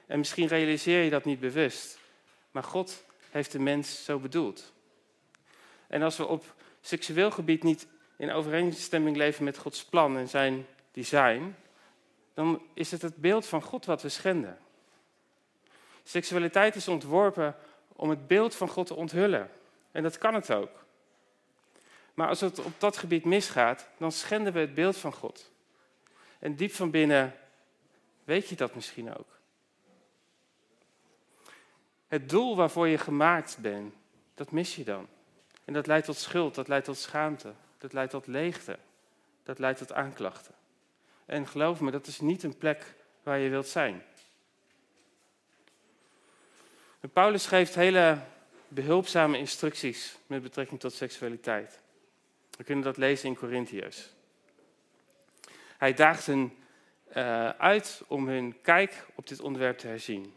En 0.06 0.17
misschien 0.17 0.47
realiseer 0.47 1.04
je 1.04 1.10
dat 1.10 1.26
niet 1.26 1.39
bewust, 1.39 2.00
maar 2.52 2.63
God 2.63 3.06
heeft 3.30 3.52
de 3.52 3.60
mens 3.60 4.04
zo 4.04 4.19
bedoeld. 4.19 4.73
En 5.88 6.02
als 6.02 6.17
we 6.17 6.26
op 6.26 6.56
seksueel 6.82 7.32
gebied 7.32 7.63
niet 7.63 7.88
in 8.17 8.32
overeenstemming 8.32 9.17
leven 9.17 9.43
met 9.43 9.58
Gods 9.58 9.86
plan 9.86 10.17
en 10.17 10.30
zijn 10.30 10.65
design, 10.91 11.56
dan 12.34 12.62
is 12.73 12.91
het 12.91 13.02
het 13.02 13.15
beeld 13.15 13.45
van 13.45 13.62
God 13.62 13.86
wat 13.86 14.02
we 14.02 14.10
schenden. 14.10 14.58
Seksualiteit 16.04 16.76
is 16.76 16.88
ontworpen 16.88 17.56
om 17.88 18.10
het 18.10 18.28
beeld 18.28 18.56
van 18.56 18.67
God 18.67 18.88
te 18.88 18.95
onthullen. 18.95 19.50
En 19.91 20.04
dat 20.04 20.17
kan 20.17 20.34
het 20.34 20.54
ook. 20.54 20.86
Maar 22.18 22.28
als 22.28 22.42
het 22.42 22.60
op 22.60 22.80
dat 22.80 22.98
gebied 22.98 23.26
misgaat, 23.26 23.88
dan 23.98 24.12
schenden 24.12 24.54
we 24.54 24.60
het 24.60 24.74
beeld 24.74 24.98
van 24.98 25.14
God. 25.14 25.52
En 26.40 26.56
diep 26.56 26.72
van 26.72 26.92
binnen 26.92 27.36
weet 28.24 28.50
je 28.50 28.56
dat 28.56 28.76
misschien 28.76 29.18
ook. 29.18 29.40
Het 32.08 32.30
doel 32.30 32.56
waarvoor 32.56 32.88
je 32.88 32.98
gemaakt 32.98 33.58
bent, 33.62 33.94
dat 34.34 34.52
mis 34.52 34.76
je 34.76 34.84
dan. 34.84 35.08
En 35.66 35.74
dat 35.74 35.88
leidt 35.88 36.06
tot 36.06 36.18
schuld, 36.18 36.56
dat 36.56 36.68
leidt 36.68 36.86
tot 36.86 36.98
schaamte, 36.98 37.54
dat 37.78 37.94
leidt 37.94 38.12
tot 38.12 38.28
leegte, 38.28 38.78
dat 39.44 39.60
leidt 39.60 39.80
tot 39.80 39.94
aanklachten. 39.94 40.54
En 41.26 41.48
geloof 41.48 41.80
me, 41.80 41.92
dat 41.92 42.08
is 42.08 42.20
niet 42.20 42.44
een 42.44 42.58
plek 42.58 42.94
waar 43.24 43.38
je 43.38 43.50
wilt 43.50 43.68
zijn. 43.68 44.04
En 47.00 47.10
Paulus 47.10 47.46
geeft 47.46 47.76
hele 47.76 48.20
behulpzame 48.68 49.38
instructies 49.38 50.18
met 50.28 50.42
betrekking 50.42 50.80
tot 50.80 50.94
seksualiteit. 50.94 51.86
We 52.58 52.63
kunnen 52.63 52.84
dat 52.84 52.98
lezen 52.98 53.30
in 53.30 53.36
Corinthiërs. 53.36 54.10
Hij 55.78 55.93
daagt 55.93 56.26
hen 56.26 56.54
uh, 57.17 57.50
uit 57.50 58.04
om 58.08 58.28
hun 58.28 58.62
kijk 58.62 59.06
op 59.15 59.28
dit 59.28 59.39
onderwerp 59.39 59.78
te 59.78 59.88
herzien. 59.88 60.34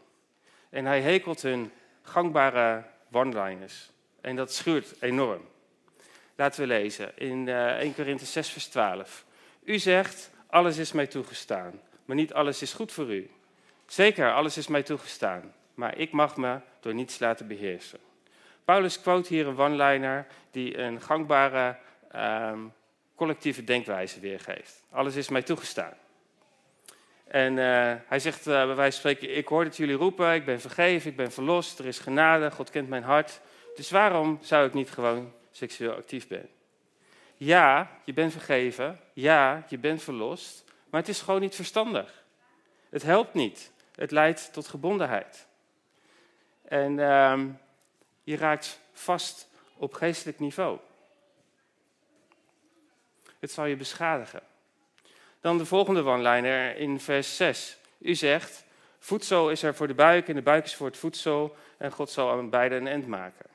En 0.69 0.85
hij 0.85 1.01
hekelt 1.01 1.41
hun 1.41 1.71
gangbare 2.01 2.83
one-liners. 3.11 3.91
En 4.21 4.35
dat 4.35 4.53
schuurt 4.53 4.95
enorm. 4.99 5.41
Laten 6.35 6.61
we 6.61 6.67
lezen 6.67 7.17
in 7.17 7.47
uh, 7.47 7.67
1 7.67 7.95
Korinthe 7.95 8.25
6, 8.25 8.49
vers 8.49 8.67
12. 8.67 9.25
U 9.63 9.79
zegt, 9.79 10.31
alles 10.47 10.77
is 10.77 10.91
mij 10.91 11.07
toegestaan, 11.07 11.81
maar 12.05 12.15
niet 12.15 12.33
alles 12.33 12.61
is 12.61 12.73
goed 12.73 12.91
voor 12.91 13.13
u. 13.13 13.29
Zeker, 13.85 14.33
alles 14.33 14.57
is 14.57 14.67
mij 14.67 14.83
toegestaan, 14.83 15.53
maar 15.73 15.97
ik 15.97 16.11
mag 16.11 16.37
me 16.37 16.59
door 16.79 16.93
niets 16.93 17.19
laten 17.19 17.47
beheersen. 17.47 17.99
Paulus 18.65 19.01
quote 19.01 19.33
hier 19.33 19.47
een 19.47 19.59
one-liner 19.59 20.27
die 20.51 20.77
een 20.77 21.01
gangbare 21.01 21.77
um, 22.15 22.73
collectieve 23.15 23.63
denkwijze 23.63 24.19
weergeeft. 24.19 24.83
Alles 24.89 25.15
is 25.15 25.29
mij 25.29 25.41
toegestaan. 25.41 25.93
En 27.27 27.57
uh, 27.57 27.93
hij 28.05 28.19
zegt 28.19 28.47
uh, 28.47 28.65
bij 28.65 28.75
wijze 28.75 29.01
van 29.01 29.11
spreken, 29.11 29.37
ik 29.37 29.47
hoor 29.47 29.63
dat 29.63 29.77
jullie 29.77 29.95
roepen, 29.95 30.33
ik 30.33 30.45
ben 30.45 30.61
vergeven, 30.61 31.09
ik 31.09 31.15
ben 31.15 31.31
verlost, 31.31 31.79
er 31.79 31.85
is 31.85 31.99
genade, 31.99 32.51
God 32.51 32.69
kent 32.69 32.89
mijn 32.89 33.03
hart. 33.03 33.39
Dus 33.75 33.91
waarom 33.91 34.39
zou 34.41 34.67
ik 34.67 34.73
niet 34.73 34.91
gewoon 34.91 35.33
seksueel 35.51 35.95
actief 35.95 36.27
zijn? 36.27 36.47
Ja, 37.37 37.91
je 38.03 38.13
bent 38.13 38.31
vergeven, 38.31 38.99
ja, 39.13 39.63
je 39.67 39.77
bent 39.77 40.03
verlost, 40.03 40.63
maar 40.89 40.99
het 40.99 41.09
is 41.09 41.21
gewoon 41.21 41.41
niet 41.41 41.55
verstandig. 41.55 42.23
Het 42.89 43.03
helpt 43.03 43.33
niet, 43.33 43.71
het 43.95 44.11
leidt 44.11 44.53
tot 44.53 44.67
gebondenheid. 44.67 45.47
En 46.67 46.97
uh, 46.97 47.39
je 48.23 48.37
raakt 48.37 48.79
vast 48.93 49.49
op 49.77 49.93
geestelijk 49.93 50.39
niveau. 50.39 50.79
Het 53.41 53.51
zal 53.51 53.65
je 53.65 53.75
beschadigen. 53.75 54.41
Dan 55.39 55.57
de 55.57 55.65
volgende 55.65 56.03
one-liner 56.03 56.77
in 56.77 56.99
vers 56.99 57.35
6. 57.35 57.77
U 57.97 58.15
zegt, 58.15 58.63
voedsel 58.99 59.49
is 59.51 59.63
er 59.63 59.75
voor 59.75 59.87
de 59.87 59.93
buik 59.93 60.27
en 60.27 60.35
de 60.35 60.41
buik 60.41 60.65
is 60.65 60.75
voor 60.75 60.87
het 60.87 60.97
voedsel 60.97 61.55
en 61.77 61.91
God 61.91 62.09
zal 62.09 62.31
aan 62.31 62.49
beide 62.49 62.75
een 62.75 62.87
end 62.87 63.07
maken. 63.07 63.45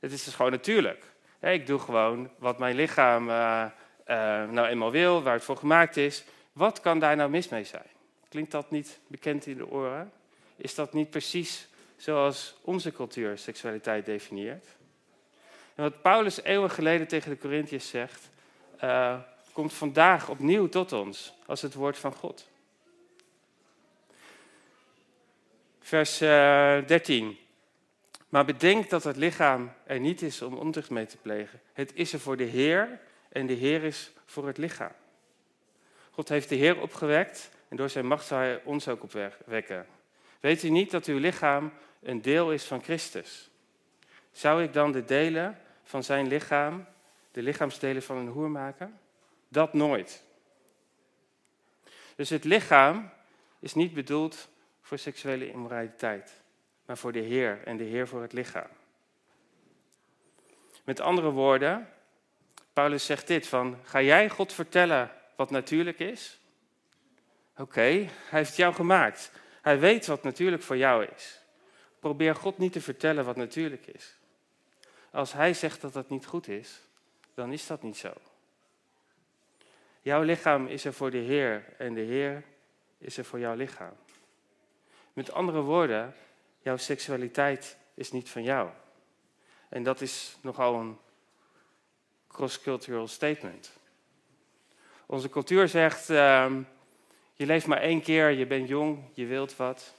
Het 0.00 0.12
is 0.12 0.24
dus 0.24 0.34
gewoon 0.34 0.50
natuurlijk. 0.50 1.04
Ik 1.40 1.66
doe 1.66 1.78
gewoon 1.78 2.30
wat 2.38 2.58
mijn 2.58 2.74
lichaam 2.74 3.28
uh, 3.28 3.64
uh, 4.06 4.16
nou 4.48 4.66
eenmaal 4.66 4.90
wil, 4.90 5.22
waar 5.22 5.34
het 5.34 5.44
voor 5.44 5.56
gemaakt 5.56 5.96
is. 5.96 6.24
Wat 6.52 6.80
kan 6.80 6.98
daar 6.98 7.16
nou 7.16 7.30
mis 7.30 7.48
mee 7.48 7.64
zijn? 7.64 7.86
Klinkt 8.28 8.50
dat 8.50 8.70
niet 8.70 8.98
bekend 9.06 9.46
in 9.46 9.56
de 9.56 9.70
oren? 9.70 10.12
Is 10.56 10.74
dat 10.74 10.92
niet 10.92 11.10
precies 11.10 11.68
zoals 11.96 12.56
onze 12.62 12.92
cultuur 12.92 13.38
seksualiteit 13.38 14.06
definieert? 14.06 14.66
En 15.74 15.82
wat 15.82 16.02
Paulus 16.02 16.42
eeuwen 16.42 16.70
geleden 16.70 17.06
tegen 17.06 17.30
de 17.30 17.38
Corinthiërs 17.38 17.88
zegt, 17.88 18.30
uh, 18.82 19.18
komt 19.52 19.72
vandaag 19.72 20.28
opnieuw 20.28 20.68
tot 20.68 20.92
ons 20.92 21.34
als 21.46 21.62
het 21.62 21.74
woord 21.74 21.98
van 21.98 22.12
God. 22.12 22.48
Vers 25.80 26.18
13. 26.18 27.28
Eh, 27.28 27.36
maar 28.28 28.44
bedenk 28.44 28.90
dat 28.90 29.04
het 29.04 29.16
lichaam 29.16 29.72
er 29.86 30.00
niet 30.00 30.22
is 30.22 30.42
om 30.42 30.54
ontucht 30.54 30.90
mee 30.90 31.06
te 31.06 31.16
plegen. 31.16 31.60
Het 31.72 31.94
is 31.94 32.12
er 32.12 32.20
voor 32.20 32.36
de 32.36 32.44
Heer 32.44 33.00
en 33.28 33.46
de 33.46 33.52
Heer 33.52 33.82
is 33.82 34.10
voor 34.26 34.46
het 34.46 34.58
lichaam. 34.58 34.92
God 36.10 36.28
heeft 36.28 36.48
de 36.48 36.54
Heer 36.54 36.80
opgewekt 36.80 37.50
en 37.68 37.76
door 37.76 37.90
zijn 37.90 38.06
macht 38.06 38.26
zal 38.26 38.38
hij 38.38 38.60
ons 38.64 38.88
ook 38.88 39.02
opwekken. 39.02 39.86
Weet 40.40 40.62
u 40.62 40.68
niet 40.68 40.90
dat 40.90 41.06
uw 41.06 41.18
lichaam 41.18 41.72
een 42.02 42.22
deel 42.22 42.52
is 42.52 42.64
van 42.64 42.82
Christus? 42.82 43.50
Zou 44.32 44.62
ik 44.62 44.72
dan 44.72 44.92
de 44.92 45.04
delen 45.04 45.58
van 45.82 46.04
zijn 46.04 46.28
lichaam, 46.28 46.86
de 47.34 47.42
lichaamsdelen 47.42 48.02
van 48.02 48.16
een 48.16 48.28
hoer 48.28 48.50
maken? 48.50 49.00
Dat 49.48 49.72
nooit. 49.72 50.22
Dus 52.16 52.30
het 52.30 52.44
lichaam 52.44 53.10
is 53.58 53.74
niet 53.74 53.94
bedoeld 53.94 54.48
voor 54.80 54.98
seksuele 54.98 55.50
immoraliteit, 55.50 56.42
maar 56.86 56.98
voor 56.98 57.12
de 57.12 57.20
Heer 57.20 57.62
en 57.64 57.76
de 57.76 57.84
Heer 57.84 58.08
voor 58.08 58.22
het 58.22 58.32
lichaam. 58.32 58.68
Met 60.84 61.00
andere 61.00 61.30
woorden, 61.30 61.88
Paulus 62.72 63.06
zegt 63.06 63.26
dit 63.26 63.46
van, 63.46 63.78
ga 63.82 64.02
jij 64.02 64.28
God 64.30 64.52
vertellen 64.52 65.10
wat 65.36 65.50
natuurlijk 65.50 65.98
is? 65.98 66.40
Oké, 67.56 67.80
hij 67.80 68.10
heeft 68.30 68.56
jou 68.56 68.74
gemaakt. 68.74 69.32
Hij 69.62 69.78
weet 69.78 70.06
wat 70.06 70.22
natuurlijk 70.22 70.62
voor 70.62 70.76
jou 70.76 71.06
is. 71.14 71.40
Probeer 71.98 72.34
God 72.34 72.58
niet 72.58 72.72
te 72.72 72.80
vertellen 72.80 73.24
wat 73.24 73.36
natuurlijk 73.36 73.86
is. 73.86 74.16
Als 75.10 75.32
hij 75.32 75.54
zegt 75.54 75.80
dat 75.80 75.92
dat 75.92 76.08
niet 76.08 76.26
goed 76.26 76.48
is, 76.48 76.80
dan 77.34 77.52
is 77.52 77.66
dat 77.66 77.82
niet 77.82 77.96
zo. 77.96 78.12
Jouw 80.02 80.22
lichaam 80.22 80.66
is 80.66 80.84
er 80.84 80.92
voor 80.92 81.10
de 81.10 81.18
Heer 81.18 81.64
en 81.78 81.94
de 81.94 82.00
Heer 82.00 82.44
is 82.98 83.16
er 83.16 83.24
voor 83.24 83.38
jouw 83.38 83.54
lichaam. 83.54 83.94
Met 85.12 85.32
andere 85.32 85.60
woorden, 85.60 86.14
jouw 86.62 86.76
seksualiteit 86.76 87.76
is 87.94 88.12
niet 88.12 88.30
van 88.30 88.42
jou. 88.42 88.70
En 89.68 89.82
dat 89.82 90.00
is 90.00 90.36
nogal 90.40 90.74
een 90.74 90.98
cross-cultural 92.28 93.08
statement. 93.08 93.72
Onze 95.06 95.28
cultuur 95.28 95.68
zegt, 95.68 96.10
uh, 96.10 96.52
je 97.34 97.46
leeft 97.46 97.66
maar 97.66 97.80
één 97.80 98.02
keer, 98.02 98.30
je 98.30 98.46
bent 98.46 98.68
jong, 98.68 98.98
je 99.12 99.26
wilt 99.26 99.56
wat. 99.56 99.94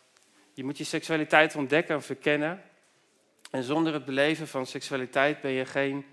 Je 0.53 0.63
moet 0.63 0.77
je 0.77 0.83
seksualiteit 0.83 1.55
ontdekken 1.55 1.95
en 1.95 2.01
verkennen. 2.01 2.63
En 3.51 3.63
zonder 3.63 3.93
het 3.93 4.05
beleven 4.05 4.47
van 4.47 4.65
seksualiteit 4.65 5.41
ben 5.41 5.51
je 5.51 5.65
geen 5.65 6.05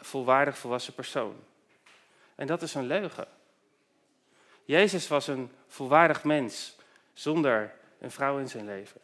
volwaardig 0.00 0.58
volwassen 0.58 0.94
persoon. 0.94 1.36
En 2.34 2.46
dat 2.46 2.62
is 2.62 2.74
een 2.74 2.86
leugen. 2.86 3.28
Jezus 4.64 5.08
was 5.08 5.26
een 5.26 5.50
volwaardig 5.66 6.24
mens 6.24 6.76
zonder 7.12 7.74
een 7.98 8.10
vrouw 8.10 8.38
in 8.38 8.48
zijn 8.48 8.64
leven. 8.64 9.00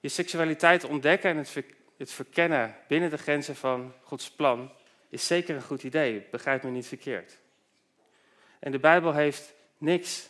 Je 0.00 0.08
seksualiteit 0.08 0.84
ontdekken 0.84 1.30
en 1.30 1.36
het, 1.36 1.64
het 1.96 2.12
verkennen 2.12 2.76
binnen 2.88 3.10
de 3.10 3.18
grenzen 3.18 3.56
van 3.56 3.94
Gods 4.02 4.30
plan 4.30 4.72
is 5.08 5.26
zeker 5.26 5.54
een 5.54 5.62
goed 5.62 5.82
idee, 5.82 6.26
begrijp 6.30 6.62
me 6.62 6.70
niet 6.70 6.86
verkeerd. 6.86 7.38
En 8.58 8.72
de 8.72 8.78
Bijbel 8.78 9.12
heeft 9.12 9.54
niks 9.78 10.28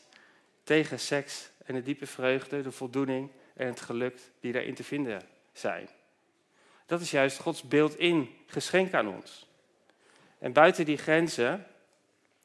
tegen 0.62 1.00
seks 1.00 1.50
en 1.64 1.74
de 1.74 1.82
diepe 1.82 2.06
vreugde, 2.06 2.62
de 2.62 2.72
voldoening 2.72 3.30
en 3.54 3.66
het 3.66 3.80
geluk 3.80 4.20
die 4.40 4.52
daarin 4.52 4.74
te 4.74 4.84
vinden 4.84 5.22
zijn. 5.52 5.88
Dat 6.90 7.00
is 7.00 7.10
juist 7.10 7.38
Gods 7.38 7.62
beeld 7.62 7.98
in 7.98 8.36
geschenk 8.46 8.94
aan 8.94 9.08
ons. 9.08 9.46
En 10.38 10.52
buiten 10.52 10.84
die 10.84 10.96
grenzen 10.96 11.66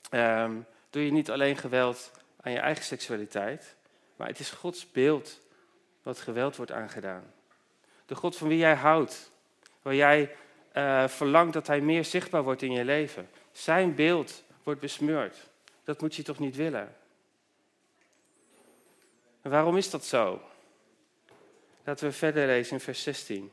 ehm, 0.10 0.56
doe 0.90 1.06
je 1.06 1.12
niet 1.12 1.32
alleen 1.32 1.58
geweld 1.58 2.12
aan 2.42 2.52
je 2.52 2.60
eigen 2.60 2.84
seksualiteit, 2.84 3.76
maar 4.16 4.28
het 4.28 4.40
is 4.40 4.50
Gods 4.50 4.92
beeld 4.92 5.40
wat 6.04 6.20
geweld 6.20 6.56
wordt 6.56 6.72
aangedaan. 6.72 7.34
De 8.06 8.16
God 8.16 8.38
van 8.38 8.48
wie 8.48 8.58
jij 8.58 8.76
houdt, 8.76 9.32
waar 9.82 9.96
jij 9.96 10.36
uh, 10.74 11.08
verlangt 11.08 11.54
dat 11.54 11.68
hij 11.68 11.82
meer 11.82 12.06
zichtbaar 12.06 12.44
wordt 12.44 12.62
in 12.62 12.72
je 12.72 12.86
leven. 12.86 13.30
Zijn 13.52 13.96
beeld 13.96 14.44
wordt 14.64 14.80
besmeurd. 14.80 15.50
Dat 15.84 16.02
moet 16.02 16.16
je 16.16 16.24
toch 16.24 16.40
niet 16.40 16.56
willen? 16.56 16.96
En 19.42 19.52
waarom 19.52 19.78
is 19.78 19.90
dat 19.90 20.06
zo? 20.06 20.42
Laten 21.84 22.08
we 22.08 22.14
verder 22.14 22.46
lezen 22.46 22.74
in 22.74 22.80
vers 22.80 23.04
16. 23.04 23.52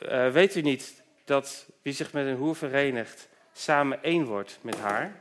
Eh, 0.00 0.32
weet 0.32 0.56
u 0.56 0.60
niet 0.60 1.02
dat 1.24 1.66
wie 1.82 1.92
zich 1.92 2.12
met 2.12 2.26
een 2.26 2.36
hoer 2.36 2.56
verenigt, 2.56 3.28
samen 3.52 4.02
één 4.02 4.24
wordt 4.24 4.58
met 4.60 4.76
haar? 4.76 5.20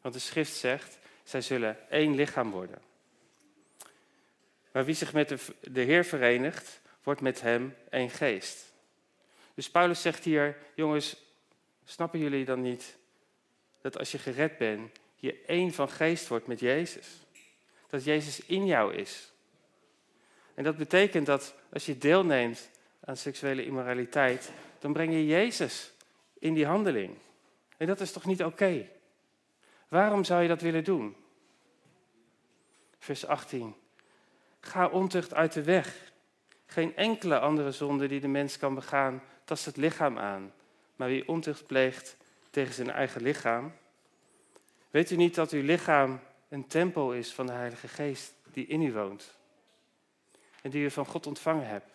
Want 0.00 0.14
de 0.14 0.20
schrift 0.20 0.52
zegt, 0.52 0.98
zij 1.22 1.40
zullen 1.40 1.90
één 1.90 2.14
lichaam 2.14 2.50
worden. 2.50 2.78
Maar 4.72 4.84
wie 4.84 4.94
zich 4.94 5.12
met 5.12 5.28
de, 5.28 5.38
de 5.60 5.80
Heer 5.80 6.04
verenigt, 6.04 6.80
wordt 7.02 7.20
met 7.20 7.40
hem 7.40 7.76
één 7.90 8.10
geest. 8.10 8.72
Dus 9.54 9.70
Paulus 9.70 10.02
zegt 10.02 10.24
hier, 10.24 10.56
jongens, 10.74 11.16
snappen 11.84 12.18
jullie 12.18 12.44
dan 12.44 12.60
niet 12.60 12.96
dat 13.80 13.98
als 13.98 14.12
je 14.12 14.18
gered 14.18 14.58
bent, 14.58 14.98
je 15.16 15.42
één 15.46 15.72
van 15.72 15.88
geest 15.88 16.28
wordt 16.28 16.46
met 16.46 16.60
Jezus? 16.60 17.06
Dat 17.86 18.04
Jezus 18.04 18.40
in 18.46 18.66
jou 18.66 18.94
is. 18.94 19.32
En 20.54 20.64
dat 20.64 20.76
betekent 20.76 21.26
dat 21.26 21.54
als 21.72 21.86
je 21.86 21.98
deelneemt 21.98 22.70
aan 23.04 23.16
seksuele 23.16 23.64
immoraliteit, 23.64 24.52
dan 24.78 24.92
breng 24.92 25.12
je 25.12 25.26
Jezus 25.26 25.92
in 26.38 26.54
die 26.54 26.66
handeling. 26.66 27.16
En 27.76 27.86
dat 27.86 28.00
is 28.00 28.12
toch 28.12 28.24
niet 28.24 28.44
oké? 28.44 28.88
Waarom 29.88 30.24
zou 30.24 30.42
je 30.42 30.48
dat 30.48 30.60
willen 30.60 30.84
doen? 30.84 31.16
Vers 32.98 33.26
18. 33.26 33.74
Ga 34.60 34.88
ontucht 34.88 35.34
uit 35.34 35.52
de 35.52 35.62
weg. 35.62 36.12
Geen 36.66 36.96
enkele 36.96 37.38
andere 37.38 37.72
zonde 37.72 38.08
die 38.08 38.20
de 38.20 38.28
mens 38.28 38.58
kan 38.58 38.74
begaan, 38.74 39.22
tast 39.44 39.64
het 39.64 39.76
lichaam 39.76 40.18
aan. 40.18 40.52
Maar 40.96 41.08
wie 41.08 41.28
ontucht 41.28 41.66
pleegt 41.66 42.16
tegen 42.50 42.74
zijn 42.74 42.90
eigen 42.90 43.22
lichaam. 43.22 43.72
Weet 44.90 45.10
u 45.10 45.16
niet 45.16 45.34
dat 45.34 45.50
uw 45.50 45.62
lichaam 45.62 46.20
een 46.48 46.66
tempel 46.66 47.12
is 47.12 47.32
van 47.32 47.46
de 47.46 47.52
Heilige 47.52 47.88
Geest 47.88 48.34
die 48.52 48.66
in 48.66 48.82
u 48.82 48.92
woont? 48.92 49.34
En 50.62 50.70
die 50.70 50.84
u 50.84 50.90
van 50.90 51.06
God 51.06 51.26
ontvangen 51.26 51.66
hebt. 51.66 51.90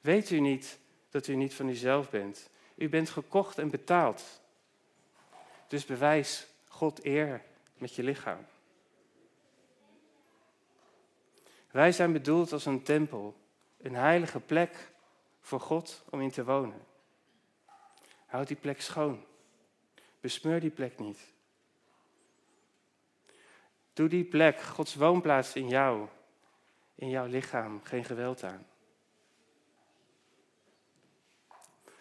Weet 0.00 0.30
u 0.30 0.40
niet 0.40 0.78
dat 1.10 1.26
u 1.26 1.34
niet 1.34 1.54
van 1.54 1.68
uzelf 1.68 2.10
bent? 2.10 2.50
U 2.74 2.88
bent 2.88 3.10
gekocht 3.10 3.58
en 3.58 3.70
betaald. 3.70 4.40
Dus 5.68 5.84
bewijs 5.84 6.46
God 6.68 7.04
eer 7.04 7.42
met 7.74 7.94
je 7.94 8.02
lichaam. 8.02 8.46
Wij 11.70 11.92
zijn 11.92 12.12
bedoeld 12.12 12.52
als 12.52 12.66
een 12.66 12.82
tempel 12.82 13.36
een 13.78 13.94
heilige 13.94 14.40
plek 14.40 14.90
voor 15.40 15.60
God 15.60 16.04
om 16.10 16.20
in 16.20 16.30
te 16.30 16.44
wonen. 16.44 16.86
Houd 18.26 18.48
die 18.48 18.56
plek 18.56 18.80
schoon. 18.80 19.24
Besmeur 20.20 20.60
die 20.60 20.70
plek 20.70 20.98
niet. 20.98 21.18
Doe 23.92 24.08
die 24.08 24.24
plek, 24.24 24.60
Gods 24.60 24.94
woonplaats 24.94 25.54
in 25.54 25.68
jou, 25.68 26.08
in 26.94 27.08
jouw 27.08 27.26
lichaam, 27.26 27.80
geen 27.82 28.04
geweld 28.04 28.42
aan. 28.42 28.66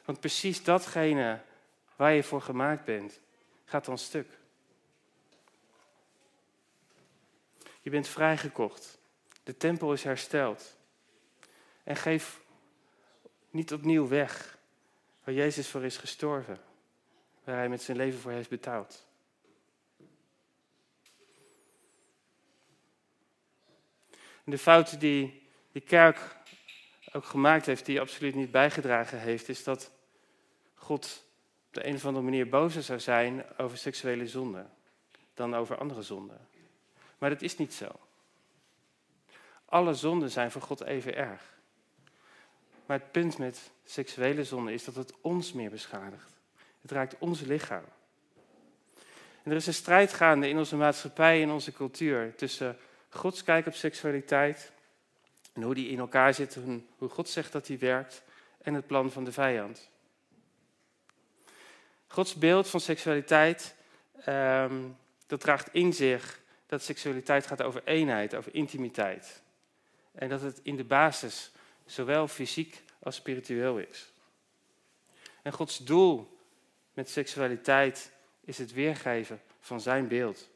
Want 0.08 0.20
precies 0.20 0.64
datgene 0.64 1.42
waar 1.96 2.12
je 2.14 2.24
voor 2.24 2.42
gemaakt 2.42 2.86
bent, 2.86 3.20
gaat 3.66 3.86
dan 3.86 3.98
stuk. 3.98 4.28
Je 7.82 7.90
bent 7.90 8.08
vrijgekocht. 8.08 9.00
De 9.44 9.58
tempel 9.58 9.94
is 9.94 10.04
hersteld. 10.04 10.78
En 11.84 11.96
geef 11.96 12.40
niet 13.50 13.74
opnieuw 13.74 14.08
weg 14.08 14.58
waar 15.24 15.34
Jezus 15.34 15.68
voor 15.68 15.84
is 15.84 15.98
gestorven, 15.98 16.60
waar 17.44 17.56
hij 17.56 17.70
met 17.70 17.82
zijn 17.82 17.98
leven 17.98 18.20
voor 18.20 18.32
heeft 18.32 18.50
betaald. 18.50 19.08
De 24.44 24.58
fout 24.58 25.00
die 25.00 25.48
die 25.72 25.82
kerk 25.82 26.36
ook 27.12 27.26
gemaakt 27.26 27.66
heeft, 27.66 27.86
die 27.86 28.02
absoluut 28.02 28.36
niet 28.36 28.52
bijgedragen 28.52 29.20
heeft, 29.20 29.50
is 29.50 29.64
dat 29.64 29.96
God 30.88 31.24
op 31.68 31.74
de 31.74 31.88
een 31.88 31.96
of 31.96 32.06
andere 32.06 32.24
manier 32.24 32.50
bozer 32.50 32.84
zou 32.84 33.00
zijn 33.00 33.46
over 33.58 33.78
seksuele 33.78 34.28
zonden 34.28 34.72
dan 35.34 35.56
over 35.56 35.78
andere 35.78 36.02
zonden. 36.02 36.48
Maar 37.18 37.30
dat 37.30 37.42
is 37.42 37.58
niet 37.58 37.74
zo. 37.74 37.88
Alle 39.66 39.94
zonden 39.94 40.32
zijn 40.32 40.52
voor 40.52 40.62
God 40.62 40.84
even 40.84 41.16
erg. 41.16 41.42
Maar 42.86 43.00
het 43.00 43.12
punt 43.12 43.38
met 43.38 43.72
seksuele 43.86 44.44
zonde 44.44 44.74
is 44.74 44.84
dat 44.84 44.96
het 44.96 45.14
ons 45.22 45.54
meer 45.54 45.70
beschadigt. 45.70 46.32
Het 46.82 46.92
raakt 46.92 47.18
ons 47.18 47.42
lichaam. 47.42 47.86
En 49.44 49.52
er 49.52 49.58
is 49.58 49.68
een 49.68 49.74
strijd 49.74 50.14
gaande 50.14 50.50
in 50.50 50.58
onze 50.58 50.76
maatschappij 50.76 51.42
en 51.42 51.50
onze 51.50 51.72
cultuur 51.72 52.36
tussen 52.36 52.78
Gods 53.10 53.44
kijk 53.44 53.68
op 53.68 53.74
seksualiteit 53.74 54.72
en 55.54 55.62
hoe 55.62 55.76
die 55.76 55.90
in 55.90 56.00
elkaar 56.00 56.34
zit, 56.34 56.58
hoe 56.98 57.10
God 57.10 57.30
zegt 57.30 57.52
dat 57.52 57.66
die 57.66 57.78
werkt, 57.78 58.24
en 58.62 58.74
het 58.74 58.88
plan 58.88 59.12
van 59.12 59.24
de 59.24 59.32
vijand. 59.32 59.90
Gods 62.08 62.36
beeld 62.36 62.68
van 62.68 62.80
seksualiteit, 62.80 63.76
ehm, 64.26 64.82
dat 65.28 65.40
draagt 65.40 65.70
in 65.72 65.94
zich 65.94 66.40
dat 66.66 66.84
seksualiteit 66.84 67.48
gaat 67.48 67.62
over 67.62 67.82
eenheid, 67.86 68.36
over 68.36 68.54
intimiteit. 68.54 69.42
En 70.12 70.30
dat 70.30 70.42
het 70.42 70.60
in 70.64 70.76
de 70.76 70.84
basis 70.84 71.52
zowel 71.86 72.28
fysiek 72.28 72.84
als 73.00 73.16
spiritueel 73.16 73.78
is. 73.78 74.12
En 75.42 75.54
Gods 75.54 75.78
doel 75.78 76.38
met 76.94 77.10
seksualiteit 77.10 78.12
is 78.42 78.58
het 78.58 78.74
weergeven 78.74 79.42
van 79.60 79.82
zijn 79.82 80.08
beeld. 80.08 80.50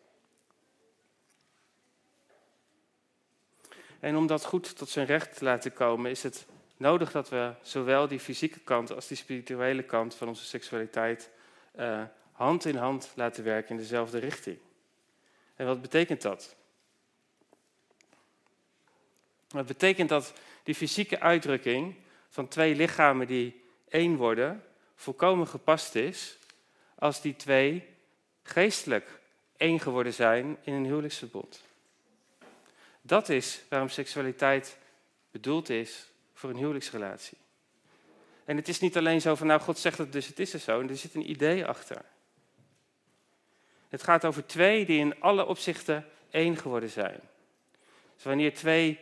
En 3.99 4.15
om 4.15 4.27
dat 4.27 4.45
goed 4.45 4.77
tot 4.77 4.89
zijn 4.89 5.05
recht 5.05 5.37
te 5.37 5.43
laten 5.43 5.73
komen, 5.73 6.11
is 6.11 6.23
het 6.23 6.45
nodig 6.77 7.11
dat 7.11 7.29
we 7.29 7.53
zowel 7.61 8.07
die 8.07 8.19
fysieke 8.19 8.59
kant 8.59 8.91
als 8.91 9.07
die 9.07 9.17
spirituele 9.17 9.83
kant 9.83 10.15
van 10.15 10.27
onze 10.27 10.45
seksualiteit 10.45 11.29
uh, 11.75 12.03
hand 12.31 12.65
in 12.65 12.75
hand 12.75 13.11
laten 13.15 13.43
werken 13.43 13.69
in 13.69 13.77
dezelfde 13.77 14.17
richting. 14.17 14.57
En 15.55 15.65
wat 15.65 15.81
betekent 15.81 16.21
dat? 16.21 16.55
Dat 19.47 19.65
betekent 19.65 20.09
dat 20.09 20.33
die 20.63 20.75
fysieke 20.75 21.19
uitdrukking 21.19 21.95
van 22.29 22.47
twee 22.47 22.75
lichamen 22.75 23.27
die 23.27 23.63
één 23.89 24.15
worden, 24.15 24.63
volkomen 24.95 25.47
gepast 25.47 25.95
is 25.95 26.37
als 26.95 27.21
die 27.21 27.35
twee 27.35 27.87
geestelijk 28.43 29.19
één 29.57 29.79
geworden 29.79 30.13
zijn 30.13 30.57
in 30.61 30.73
een 30.73 30.85
huwelijksverbond. 30.85 31.63
Dat 33.01 33.29
is 33.29 33.61
waarom 33.69 33.89
seksualiteit 33.89 34.77
bedoeld 35.31 35.69
is 35.69 36.09
voor 36.33 36.49
een 36.49 36.57
huwelijksrelatie. 36.57 37.37
En 38.45 38.55
het 38.55 38.67
is 38.67 38.79
niet 38.79 38.97
alleen 38.97 39.21
zo 39.21 39.35
van, 39.35 39.47
nou, 39.47 39.61
God 39.61 39.77
zegt 39.77 39.97
het, 39.97 40.11
dus 40.11 40.27
het 40.27 40.39
is 40.39 40.53
er 40.53 40.59
zo. 40.59 40.79
En 40.79 40.89
er 40.89 40.97
zit 40.97 41.15
een 41.15 41.29
idee 41.29 41.65
achter. 41.65 42.01
Het 43.89 44.03
gaat 44.03 44.25
over 44.25 44.45
twee 44.45 44.85
die 44.85 44.99
in 44.99 45.21
alle 45.21 45.45
opzichten 45.45 46.05
één 46.29 46.57
geworden 46.57 46.89
zijn. 46.89 47.19
Dus 48.15 48.23
wanneer 48.23 48.53
twee 48.53 48.99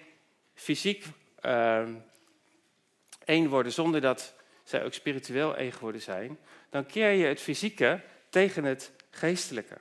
fysiek 0.54 1.06
uh, 1.45 1.88
één 3.25 3.49
worden 3.49 3.71
zonder 3.71 4.02
dat 4.02 4.34
zij 4.63 4.84
ook 4.84 4.93
spiritueel 4.93 5.56
één 5.56 5.71
geworden 5.71 6.02
zijn, 6.02 6.39
dan 6.69 6.86
keer 6.86 7.12
je 7.12 7.25
het 7.25 7.41
fysieke 7.41 8.02
tegen 8.30 8.63
het 8.63 8.91
geestelijke. 9.10 9.78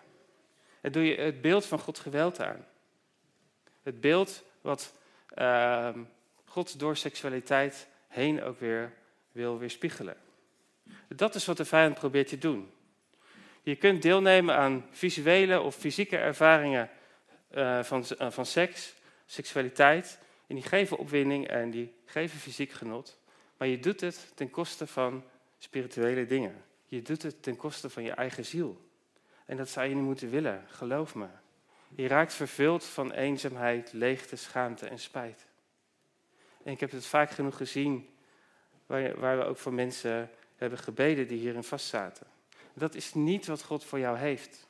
En 0.80 0.92
doe 0.92 1.04
je 1.04 1.16
het 1.16 1.40
beeld 1.40 1.66
van 1.66 1.78
God 1.78 1.98
geweld 1.98 2.40
aan. 2.40 2.66
Het 3.82 4.00
beeld 4.00 4.42
wat 4.60 4.92
uh, 5.34 5.88
God 6.44 6.78
door 6.78 6.96
seksualiteit 6.96 7.86
heen 8.08 8.42
ook 8.42 8.60
weer 8.60 8.92
wil 9.38 9.58
weerspiegelen. 9.58 10.16
Dat 11.08 11.34
is 11.34 11.46
wat 11.46 11.56
de 11.56 11.64
vijand 11.64 11.94
probeert 11.94 12.28
te 12.28 12.38
doen. 12.38 12.70
Je 13.62 13.76
kunt 13.76 14.02
deelnemen 14.02 14.56
aan 14.56 14.86
visuele 14.90 15.60
of 15.60 15.74
fysieke 15.74 16.16
ervaringen 16.16 16.90
uh, 17.54 17.82
van, 17.82 18.04
uh, 18.20 18.30
van 18.30 18.46
seks, 18.46 18.94
seksualiteit. 19.26 20.18
En 20.46 20.54
die 20.54 20.64
geven 20.64 20.96
opwinding 20.96 21.48
en 21.48 21.70
die 21.70 21.94
geven 22.04 22.38
fysiek 22.38 22.72
genot. 22.72 23.18
Maar 23.56 23.68
je 23.68 23.78
doet 23.78 24.00
het 24.00 24.32
ten 24.34 24.50
koste 24.50 24.86
van 24.86 25.24
spirituele 25.58 26.26
dingen. 26.26 26.64
Je 26.86 27.02
doet 27.02 27.22
het 27.22 27.42
ten 27.42 27.56
koste 27.56 27.90
van 27.90 28.02
je 28.02 28.12
eigen 28.12 28.44
ziel. 28.44 28.80
En 29.46 29.56
dat 29.56 29.68
zou 29.68 29.88
je 29.88 29.94
niet 29.94 30.04
moeten 30.04 30.30
willen, 30.30 30.64
geloof 30.68 31.14
me. 31.14 31.26
Je 31.94 32.06
raakt 32.06 32.34
vervuld 32.34 32.84
van 32.84 33.12
eenzaamheid, 33.12 33.92
leegte, 33.92 34.36
schaamte 34.36 34.86
en 34.86 34.98
spijt. 34.98 35.46
En 36.64 36.72
ik 36.72 36.80
heb 36.80 36.90
het 36.90 37.06
vaak 37.06 37.30
genoeg 37.30 37.56
gezien, 37.56 38.08
waar, 38.88 39.20
waar 39.20 39.38
we 39.38 39.44
ook 39.44 39.58
voor 39.58 39.72
mensen 39.72 40.30
hebben 40.56 40.78
gebeden 40.78 41.28
die 41.28 41.38
hierin 41.38 41.62
vastzaten. 41.62 42.26
Dat 42.74 42.94
is 42.94 43.14
niet 43.14 43.46
wat 43.46 43.62
God 43.62 43.84
voor 43.84 43.98
jou 43.98 44.18
heeft. 44.18 44.68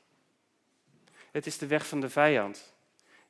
Het 1.30 1.46
is 1.46 1.58
de 1.58 1.66
weg 1.66 1.86
van 1.86 2.00
de 2.00 2.10
vijand, 2.10 2.74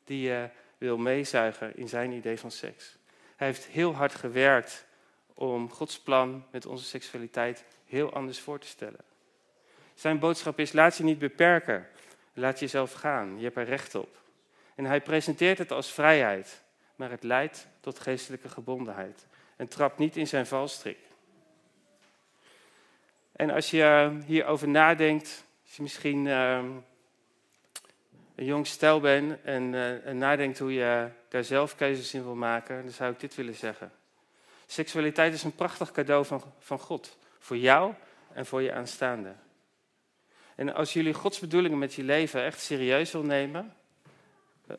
die 0.05 0.21
je 0.21 0.49
wil 0.79 0.99
meezuigen 0.99 1.77
in 1.77 1.89
zijn 1.89 2.13
idee 2.13 2.39
van 2.39 2.51
seks. 2.51 2.97
Hij 3.37 3.47
heeft 3.47 3.65
heel 3.65 3.95
hard 3.95 4.15
gewerkt 4.15 4.87
om 5.35 5.71
Gods 5.71 6.01
plan 6.01 6.47
met 6.51 6.67
onze 6.67 6.85
seksualiteit 6.85 7.65
heel 7.87 8.13
anders 8.13 8.41
voor 8.41 8.59
te 8.59 8.67
stellen. 8.67 9.05
Zijn 9.95 10.19
boodschap 10.19 10.59
is: 10.59 10.73
laat 10.73 10.97
je 10.97 11.05
niet 11.05 11.19
beperken, 11.19 11.89
laat 12.33 12.59
jezelf 12.59 12.93
gaan, 12.93 13.37
je 13.37 13.45
hebt 13.45 13.57
er 13.57 13.65
recht 13.65 13.95
op. 13.95 14.23
En 14.75 14.85
hij 14.85 15.01
presenteert 15.01 15.59
het 15.59 15.73
als 15.73 15.93
vrijheid, 15.93 16.63
maar 16.97 17.11
het 17.11 17.23
leidt 17.23 17.69
tot 17.81 17.99
geestelijke 17.99 18.49
gebondenheid 18.49 19.27
en 19.59 19.69
trapt 19.69 19.99
niet 19.99 20.17
in 20.17 20.27
zijn 20.27 20.47
valstrik. 20.47 20.99
En 23.33 23.51
als 23.51 23.71
je 23.71 24.19
hierover 24.27 24.69
nadenkt, 24.69 25.45
als 25.65 25.77
je 25.77 25.83
misschien 25.83 26.25
uh, 26.25 26.65
een 28.35 28.45
jong 28.45 28.67
stel 28.67 29.01
bent 29.01 29.43
en, 29.43 29.73
uh, 29.73 30.07
en, 30.07 30.19
nadenkt 30.19 30.59
hoe 30.59 30.73
je 30.73 31.09
daar 31.29 31.45
zelf 31.45 31.77
keuzes 31.77 32.15
in 32.15 32.23
wil 32.23 32.35
maken, 32.35 32.83
dan 32.83 32.93
zou 32.93 33.13
ik 33.13 33.21
dit 33.21 33.35
willen 33.35 33.55
zeggen. 33.55 33.93
Seksualiteit 34.67 35.33
is 35.33 35.43
een 35.43 35.55
prachtig 35.55 35.93
cadeau 35.93 36.25
van, 36.25 36.43
van 36.59 36.79
God, 36.79 37.17
voor 37.39 37.57
jou 37.57 37.95
en 38.33 38.47
voor 38.47 38.63
je 38.63 38.73
aanstaande. 38.73 39.35
En 40.55 40.75
als 40.75 40.93
jullie 40.93 41.15
Gods 41.15 41.39
bedoelingen 41.39 41.79
met 41.79 41.95
je 41.95 42.03
leven 42.03 42.45
echt 42.45 42.61
serieus 42.61 43.13
wil 43.13 43.23
nemen, 43.23 43.77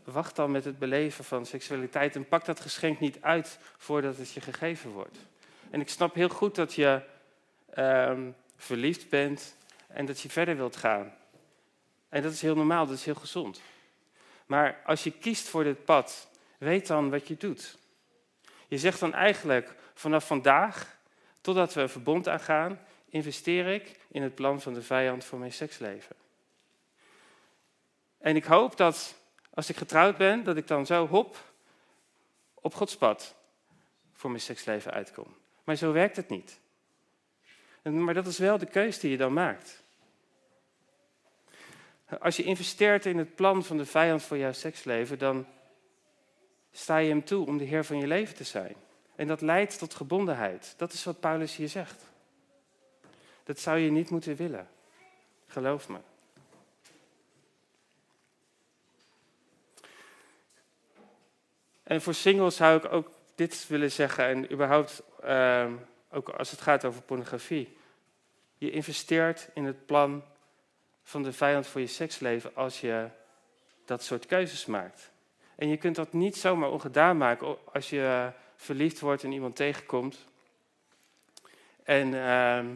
wacht 0.04 0.36
dan 0.36 0.52
met 0.52 0.66
het 0.66 0.80
beleven 0.80 1.24
van 1.24 1.46
seksualiteit 1.46 2.16
en 2.16 2.28
pak 2.28 2.46
dat 2.46 2.60
geschenk 2.60 3.00
niet 3.00 3.22
uit 3.22 3.60
voordat 3.78 4.18
het 4.18 4.32
je 4.32 4.42
gegeven 4.42 4.92
wordt. 4.92 5.18
En 5.70 5.82
ik 5.82 5.90
snap 5.90 6.14
heel 6.14 6.30
goed 6.30 6.56
dat 6.56 6.74
je 6.74 7.02
um, 7.78 8.36
verliefd 8.56 9.10
bent 9.10 9.56
en 9.88 10.06
dat 10.06 10.22
je 10.22 10.30
verder 10.30 10.56
wilt 10.56 10.76
gaan. 10.76 11.14
En 12.10 12.22
dat 12.22 12.34
is 12.34 12.42
heel 12.42 12.56
normaal, 12.56 12.86
dat 12.86 12.96
is 12.96 13.06
heel 13.06 13.16
gezond. 13.16 13.62
Maar 14.46 14.82
als 14.86 15.04
je 15.04 15.12
kiest 15.12 15.48
voor 15.48 15.64
dit 15.64 15.86
pad, 15.86 16.30
weet 16.58 16.88
dan 16.88 17.10
wat 17.10 17.28
je 17.28 17.38
doet. 17.38 17.78
Je 18.68 18.78
zegt 18.78 19.00
dan 19.00 19.14
eigenlijk, 19.14 19.76
vanaf 19.94 20.28
vandaag, 20.28 20.98
totdat 21.42 21.74
we 21.74 21.82
een 21.82 21.90
verbond 21.90 22.28
aangaan, 22.28 22.80
investeer 23.10 23.68
ik 23.68 24.00
in 24.12 24.22
het 24.22 24.36
plan 24.36 24.62
van 24.62 24.74
de 24.74 24.82
vijand 24.82 25.26
voor 25.26 25.40
mijn 25.40 25.54
seksleven. 25.54 26.16
En 28.18 28.36
ik 28.36 28.44
hoop 28.44 28.78
dat 28.78 29.16
als 29.60 29.70
ik 29.70 29.78
getrouwd 29.78 30.18
ben, 30.18 30.44
dat 30.44 30.58
ik 30.58 30.68
dan 30.68 30.86
zo 30.86 31.08
hop 31.08 31.54
op 32.54 32.74
Gods 32.74 32.98
pad 32.98 33.36
voor 34.14 34.30
mijn 34.30 34.42
seksleven 34.42 34.92
uitkom. 34.92 35.36
Maar 35.64 35.76
zo 35.76 35.92
werkt 35.92 36.16
het 36.16 36.30
niet. 36.30 36.60
Maar 37.82 38.14
dat 38.14 38.28
is 38.28 38.38
wel 38.38 38.58
de 38.58 38.66
keuze 38.66 39.00
die 39.00 39.12
je 39.12 39.18
dan 39.18 39.34
maakt. 39.34 39.84
Als 42.20 42.36
je 42.36 42.44
investeert 42.44 43.06
in 43.06 43.18
het 43.18 43.36
plan 43.36 43.64
van 43.64 43.78
de 43.78 43.86
vijand 43.86 44.24
voor 44.24 44.38
jouw 44.38 44.52
seksleven, 44.52 45.20
dan 45.20 45.46
sta 46.72 46.98
je 46.98 47.10
hem 47.10 47.24
toe 47.24 47.46
om 47.46 47.58
de 47.58 47.66
Heer 47.66 47.86
van 47.86 47.98
je 47.98 48.08
leven 48.08 48.36
te 48.36 48.44
zijn. 48.44 48.76
En 49.16 49.28
dat 49.28 49.42
leidt 49.42 49.80
tot 49.80 49.94
gebondenheid. 49.94 50.74
Dat 50.78 50.94
is 50.94 51.04
wat 51.04 51.20
Paulus 51.20 51.56
hier 51.56 51.70
zegt. 51.70 52.04
Dat 53.44 53.60
zou 53.60 53.78
je 53.78 53.92
niet 53.92 54.10
moeten 54.10 54.36
willen. 54.36 54.70
Geloof 55.48 55.90
me. 55.90 56.00
En 61.90 62.02
voor 62.02 62.14
singles 62.14 62.56
zou 62.56 62.78
ik 62.78 62.92
ook 62.92 63.12
dit 63.36 63.68
willen 63.68 63.92
zeggen, 63.92 64.26
en 64.26 64.52
überhaupt 64.52 65.04
uh, 65.26 65.66
ook 66.12 66.30
als 66.30 66.52
het 66.52 66.62
gaat 66.62 66.86
over 66.86 67.02
pornografie. 67.02 67.78
Je 68.58 68.72
investeert 68.72 69.50
in 69.54 69.66
het 69.66 69.86
plan 69.86 70.24
van 71.04 71.24
de 71.24 71.34
vijand 71.34 71.68
voor 71.68 71.82
je 71.82 71.88
seksleven 71.88 72.56
als 72.56 72.82
je 72.82 73.10
dat 73.86 74.04
soort 74.04 74.26
keuzes 74.26 74.66
maakt. 74.66 75.12
En 75.56 75.70
je 75.70 75.78
kunt 75.78 75.96
dat 75.96 76.14
niet 76.14 76.38
zomaar 76.38 76.70
ongedaan 76.70 77.18
maken 77.18 77.58
als 77.74 77.90
je 77.90 78.32
verliefd 78.56 79.00
wordt 79.00 79.24
en 79.24 79.32
iemand 79.32 79.56
tegenkomt. 79.56 80.26
En 81.84 82.08
uh, 82.08 82.76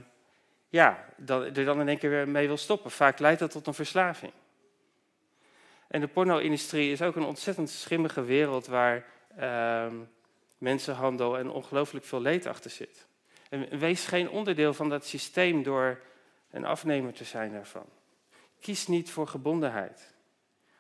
ja, 0.70 1.06
dan, 1.18 1.44
er 1.44 1.66
dan 1.66 1.80
in 1.80 1.88
één 1.88 1.98
keer 1.98 2.10
weer 2.10 2.30
mee 2.30 2.48
wil 2.48 2.58
stoppen. 2.58 2.92
Vaak 2.92 3.20
leidt 3.20 3.40
dat 3.40 3.52
tot 3.52 3.68
een 3.68 3.74
verslaving. 3.74 4.34
En 5.94 6.00
de 6.00 6.08
porno-industrie 6.08 6.92
is 6.92 7.02
ook 7.02 7.16
een 7.16 7.24
ontzettend 7.24 7.70
schimmige 7.70 8.24
wereld 8.24 8.66
waar 8.66 9.06
uh, 9.40 9.88
mensenhandel 10.58 11.38
en 11.38 11.50
ongelooflijk 11.50 12.06
veel 12.06 12.22
leed 12.22 12.46
achter 12.46 12.72
zit. 12.72 13.08
En 13.50 13.78
wees 13.78 14.06
geen 14.06 14.30
onderdeel 14.30 14.74
van 14.74 14.90
dat 14.90 15.06
systeem 15.06 15.64
door 15.64 16.02
een 16.50 16.66
afnemer 16.66 17.14
te 17.14 17.24
zijn 17.24 17.52
daarvan. 17.52 17.86
Kies 18.60 18.88
niet 18.88 19.12
voor 19.12 19.28
gebondenheid. 19.28 20.14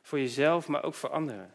Voor 0.01 0.19
jezelf, 0.19 0.67
maar 0.67 0.83
ook 0.83 0.95
voor 0.95 1.09
anderen. 1.09 1.53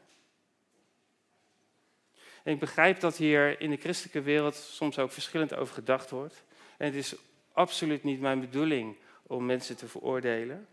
En 2.43 2.53
ik 2.53 2.59
begrijp 2.59 3.01
dat 3.01 3.17
hier 3.17 3.61
in 3.61 3.71
de 3.71 3.77
christelijke 3.77 4.23
wereld 4.23 4.55
soms 4.55 4.99
ook 4.99 5.13
verschillend 5.13 5.55
over 5.55 5.75
gedacht 5.75 6.11
wordt. 6.11 6.45
En 6.77 6.87
het 6.87 6.95
is 6.95 7.15
absoluut 7.53 8.05
niet 8.05 8.21
mijn 8.21 8.41
bedoeling 8.41 8.97
om 9.23 9.47
mensen 9.47 9.77
te 9.77 9.89
veroordelen. 9.89 10.69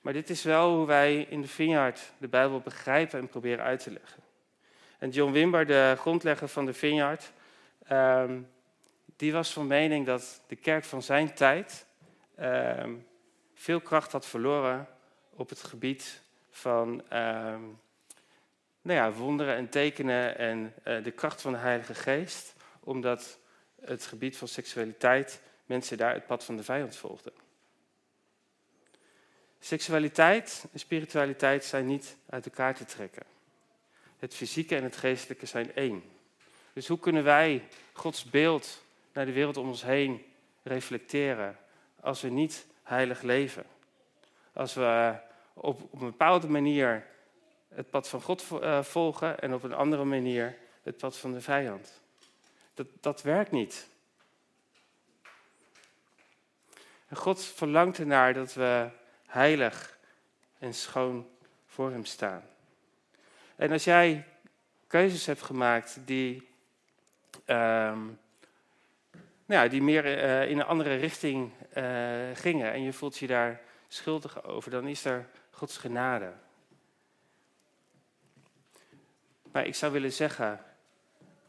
Maar 0.00 0.12
dit 0.12 0.30
is 0.30 0.42
wel 0.42 0.76
hoe 0.76 0.86
wij 0.86 1.26
in 1.28 1.40
de 1.40 1.48
Vineyard 1.48 2.12
de 2.18 2.28
Bijbel 2.28 2.60
begrijpen 2.60 3.20
en 3.20 3.28
proberen 3.28 3.64
uit 3.64 3.82
te 3.82 3.90
leggen. 3.90 4.22
En 4.98 5.10
John 5.10 5.32
Wimber, 5.32 5.66
de 5.66 5.94
grondlegger 5.98 6.48
van 6.48 6.66
de 6.66 6.74
Vineyard, 6.74 7.32
um, 7.92 8.48
die 9.16 9.32
was 9.32 9.52
van 9.52 9.66
mening 9.66 10.06
dat 10.06 10.42
de 10.46 10.56
kerk 10.56 10.84
van 10.84 11.02
zijn 11.02 11.34
tijd 11.34 11.86
um, 12.40 13.06
veel 13.54 13.80
kracht 13.80 14.12
had 14.12 14.26
verloren 14.26 14.88
op 15.30 15.48
het 15.48 15.62
gebied 15.62 16.22
van 16.50 17.02
ehm, 17.08 17.62
nou 18.82 18.98
ja, 18.98 19.12
wonderen 19.12 19.56
en 19.56 19.68
tekenen 19.68 20.38
en 20.38 20.74
eh, 20.82 21.04
de 21.04 21.10
kracht 21.10 21.40
van 21.40 21.52
de 21.52 21.58
Heilige 21.58 21.94
Geest, 21.94 22.54
omdat 22.80 23.38
het 23.80 24.06
gebied 24.06 24.36
van 24.36 24.48
seksualiteit 24.48 25.40
mensen 25.64 25.96
daar 25.96 26.14
het 26.14 26.26
pad 26.26 26.44
van 26.44 26.56
de 26.56 26.62
vijand 26.62 26.96
volgden. 26.96 27.32
Seksualiteit 29.60 30.64
en 30.72 30.78
spiritualiteit 30.78 31.64
zijn 31.64 31.86
niet 31.86 32.16
uit 32.28 32.44
elkaar 32.44 32.74
te 32.74 32.84
trekken. 32.84 33.22
Het 34.18 34.34
fysieke 34.34 34.76
en 34.76 34.82
het 34.82 34.96
geestelijke 34.96 35.46
zijn 35.46 35.74
één. 35.74 36.02
Dus 36.72 36.88
hoe 36.88 36.98
kunnen 36.98 37.24
wij 37.24 37.68
Gods 37.92 38.24
beeld 38.24 38.82
naar 39.12 39.26
de 39.26 39.32
wereld 39.32 39.56
om 39.56 39.68
ons 39.68 39.82
heen 39.82 40.24
reflecteren 40.62 41.58
als 42.00 42.20
we 42.20 42.28
niet 42.28 42.66
heilig 42.82 43.22
leven? 43.22 43.64
Als 44.52 44.74
we 44.74 45.14
op, 45.52 45.82
op 45.82 46.00
een 46.00 46.10
bepaalde 46.10 46.48
manier 46.48 47.06
het 47.68 47.90
pad 47.90 48.08
van 48.08 48.20
God 48.20 48.44
eh, 48.60 48.82
volgen 48.82 49.40
en 49.40 49.54
op 49.54 49.62
een 49.62 49.74
andere 49.74 50.04
manier 50.04 50.56
het 50.82 50.96
pad 50.96 51.16
van 51.16 51.32
de 51.32 51.40
vijand. 51.40 52.00
Dat, 52.74 52.86
dat 53.00 53.22
werkt 53.22 53.50
niet. 53.50 53.88
En 57.08 57.16
God 57.16 57.44
verlangt 57.44 57.98
ernaar 57.98 58.34
dat 58.34 58.54
we 58.54 58.88
heilig 59.30 59.98
en 60.58 60.74
schoon 60.74 61.28
voor 61.66 61.90
Hem 61.90 62.04
staan. 62.04 62.42
En 63.56 63.72
als 63.72 63.84
jij 63.84 64.24
keuzes 64.86 65.26
hebt 65.26 65.42
gemaakt 65.42 65.98
die, 66.04 66.48
ehm, 67.44 68.04
nou 69.46 69.62
ja, 69.62 69.68
die 69.68 69.82
meer 69.82 70.06
uh, 70.06 70.50
in 70.50 70.58
een 70.58 70.66
andere 70.66 70.96
richting 70.96 71.50
uh, 71.76 71.84
gingen 72.34 72.72
en 72.72 72.82
je 72.82 72.92
voelt 72.92 73.18
je 73.18 73.26
daar 73.26 73.60
schuldig 73.88 74.44
over, 74.44 74.70
dan 74.70 74.86
is 74.86 75.04
er 75.04 75.26
Gods 75.50 75.76
genade. 75.76 76.32
Maar 79.52 79.66
ik 79.66 79.74
zou 79.74 79.92
willen 79.92 80.12
zeggen, 80.12 80.64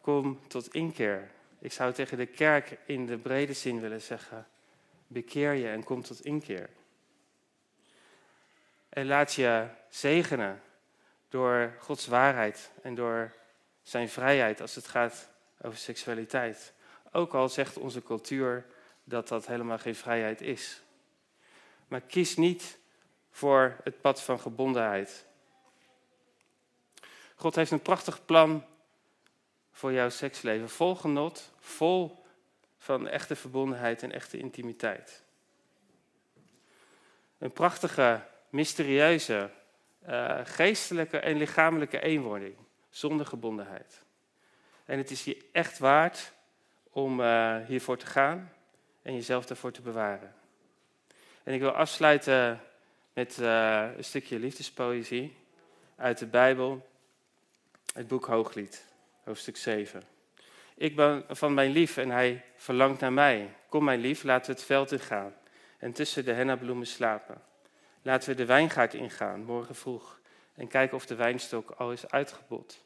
kom 0.02 0.40
tot 0.48 0.74
inkeer. 0.74 1.32
Ik 1.60 1.72
zou 1.72 1.94
tegen 1.94 2.18
de 2.18 2.26
kerk 2.26 2.78
in 2.86 3.06
de 3.06 3.18
brede 3.18 3.54
zin 3.54 3.80
willen 3.80 4.02
zeggen, 4.02 4.48
bekeer 5.08 5.54
je 5.54 5.70
en 5.70 5.84
kom 5.84 6.02
tot 6.02 6.26
inkeer. 6.26 6.70
En 8.92 9.06
laat 9.06 9.34
je 9.34 9.68
zegenen 9.90 10.62
door 11.30 11.76
Gods 11.80 12.08
waarheid 12.08 12.72
en 12.82 12.96
door 12.96 13.34
zijn 13.82 14.10
vrijheid 14.10 14.62
als 14.62 14.76
het 14.76 14.88
gaat 14.88 15.30
over 15.62 15.78
seksualiteit. 15.78 16.74
Ook 17.12 17.34
al 17.34 17.50
zegt 17.50 17.78
onze 17.78 18.04
cultuur 18.04 18.66
dat 19.04 19.28
dat 19.28 19.48
helemaal 19.48 19.78
geen 19.78 19.96
vrijheid 19.96 20.42
is. 20.42 20.82
Maar 21.88 22.02
kies 22.02 22.36
niet 22.36 22.80
voor 23.32 23.78
het 23.84 24.02
pad 24.02 24.22
van 24.22 24.40
gebondenheid. 24.40 25.26
God 27.36 27.56
heeft 27.56 27.72
een 27.72 27.82
prachtig 27.82 28.26
plan 28.26 28.66
voor 29.72 29.92
jouw 29.92 30.10
seksleven. 30.10 30.70
Vol 30.70 30.96
genot, 30.96 31.52
vol 31.60 32.24
van 32.78 33.08
echte 33.08 33.36
verbondenheid 33.36 34.04
en 34.04 34.12
echte 34.12 34.38
intimiteit. 34.38 35.24
Een 37.38 37.52
prachtige, 37.52 38.22
mysterieuze, 38.52 39.50
uh, 40.10 40.40
geestelijke 40.44 41.18
en 41.20 41.38
lichamelijke 41.38 42.00
eenwording. 42.00 42.56
Zonder 42.90 43.26
gebondenheid. 43.26 44.02
En 44.86 44.98
het 44.98 45.12
is 45.12 45.24
je 45.24 45.50
echt 45.52 45.80
waard 45.80 46.34
om 46.90 47.20
uh, 47.20 47.58
hiervoor 47.66 47.98
te 47.98 48.06
gaan 48.06 48.52
en 49.02 49.14
jezelf 49.14 49.46
daarvoor 49.46 49.72
te 49.72 49.82
bewaren. 49.82 50.34
En 51.44 51.54
ik 51.54 51.60
wil 51.60 51.72
afsluiten 51.72 52.62
met 53.14 53.38
uh, 53.38 53.88
een 53.98 54.04
stukje 54.04 54.40
liefdespoëzie 54.40 55.36
uit 55.96 56.18
de 56.18 56.26
Bijbel, 56.26 56.90
het 57.94 58.08
boek 58.08 58.26
Hooglied, 58.26 58.86
hoofdstuk 59.24 59.58
7. 59.58 60.04
Ik 60.76 60.96
ben 60.96 61.24
van 61.30 61.54
mijn 61.54 61.72
lief 61.72 61.98
en 61.98 62.10
hij 62.10 62.44
verlangt 62.56 63.00
naar 63.00 63.14
mij. 63.14 63.56
Kom 63.70 63.84
mijn 63.84 64.00
lief, 64.00 64.24
laten 64.24 64.46
we 64.46 64.58
het 64.58 64.68
veld 64.68 64.92
ingaan 64.92 65.34
en 65.78 65.92
tussen 65.92 66.26
de 66.26 66.32
hennabloemen 66.32 66.88
slapen. 66.88 67.42
Laten 68.02 68.30
we 68.30 68.36
de 68.36 68.46
wijngaard 68.46 68.94
ingaan, 68.94 69.44
morgen 69.44 69.76
vroeg, 69.76 70.20
en 70.56 70.68
kijken 70.68 70.98
of 70.98 71.06
de 71.06 71.16
wijnstok 71.16 71.72
al 71.72 71.92
is 71.92 72.10
uitgebot. 72.10 72.84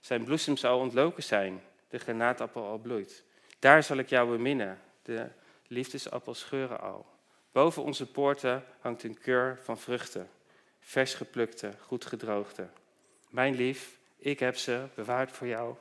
Zijn 0.00 0.24
bloesem 0.24 0.56
zal 0.56 0.78
ontloken 0.78 1.22
zijn, 1.22 1.62
de 1.88 1.98
granaatappel 1.98 2.64
al 2.64 2.78
bloeit. 2.78 3.24
Daar 3.58 3.82
zal 3.82 3.96
ik 3.96 4.08
jou 4.08 4.30
beminnen, 4.30 4.80
de 5.02 5.28
liefdesappel 5.66 6.34
scheuren 6.34 6.80
al. 6.80 7.06
Boven 7.52 7.82
onze 7.82 8.06
poorten 8.06 8.64
hangt 8.80 9.02
een 9.02 9.18
keur 9.18 9.58
van 9.62 9.78
vruchten, 9.78 10.30
vers 10.80 11.14
geplukte, 11.14 11.72
goed 11.80 12.06
gedroogde. 12.06 12.68
Mijn 13.28 13.54
lief, 13.54 13.98
ik 14.18 14.38
heb 14.38 14.56
ze 14.56 14.86
bewaard 14.94 15.32
voor 15.32 15.46
jou. 15.46 15.74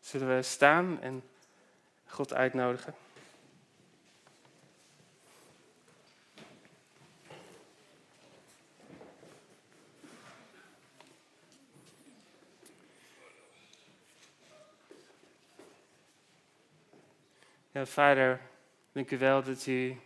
Zullen 0.00 0.36
we 0.36 0.42
staan 0.42 1.00
en 1.00 1.22
God 2.06 2.34
uitnodigen? 2.34 2.94
Vader, 17.86 18.40
dank 18.92 19.10
u 19.10 19.18
wel 19.18 19.42
dat 19.42 19.66
u 19.66 20.00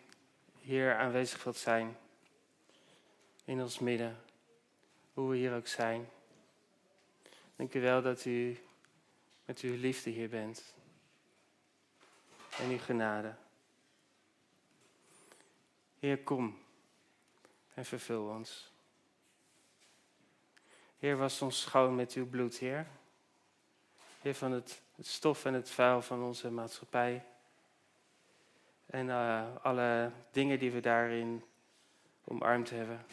hier 0.61 0.97
aanwezig 0.97 1.45
wilt 1.45 1.57
zijn. 1.57 1.97
In 3.45 3.63
ons 3.63 3.79
midden, 3.79 4.23
hoe 5.15 5.31
we 5.31 5.37
hier 5.37 5.55
ook 5.55 5.67
zijn. 5.67 6.09
Dank 7.57 7.75
u 7.75 7.81
wel 7.81 8.03
dat 8.03 8.25
u 8.25 8.59
met 9.45 9.61
uw 9.61 9.77
liefde 9.77 10.11
hier 10.11 10.29
bent. 10.29 10.75
En 12.59 12.71
uw 12.71 12.79
genade. 12.79 13.35
Heer, 15.99 16.19
kom 16.19 16.59
en 17.75 17.85
vervul 17.85 18.29
ons. 18.29 18.73
Heer, 20.99 21.17
was 21.17 21.43
ons 21.43 21.61
schoon 21.61 21.95
met 21.95 22.13
uw 22.13 22.27
bloed, 22.27 22.57
Heer. 22.57 22.87
Heer, 24.21 24.35
van 24.35 24.53
het 24.53 24.83
stof 25.01 25.45
en 25.45 25.55
het 25.55 25.71
vuil 25.71 26.03
van 26.03 26.23
onze 26.23 26.51
maatschappij. 26.51 27.25
En 28.93 29.07
uh, 29.07 29.57
alle 29.63 30.13
dingen 30.31 30.59
die 30.59 30.71
we 30.71 30.81
daarin 30.81 31.45
omarmd 32.25 32.71
hebben, 32.71 33.05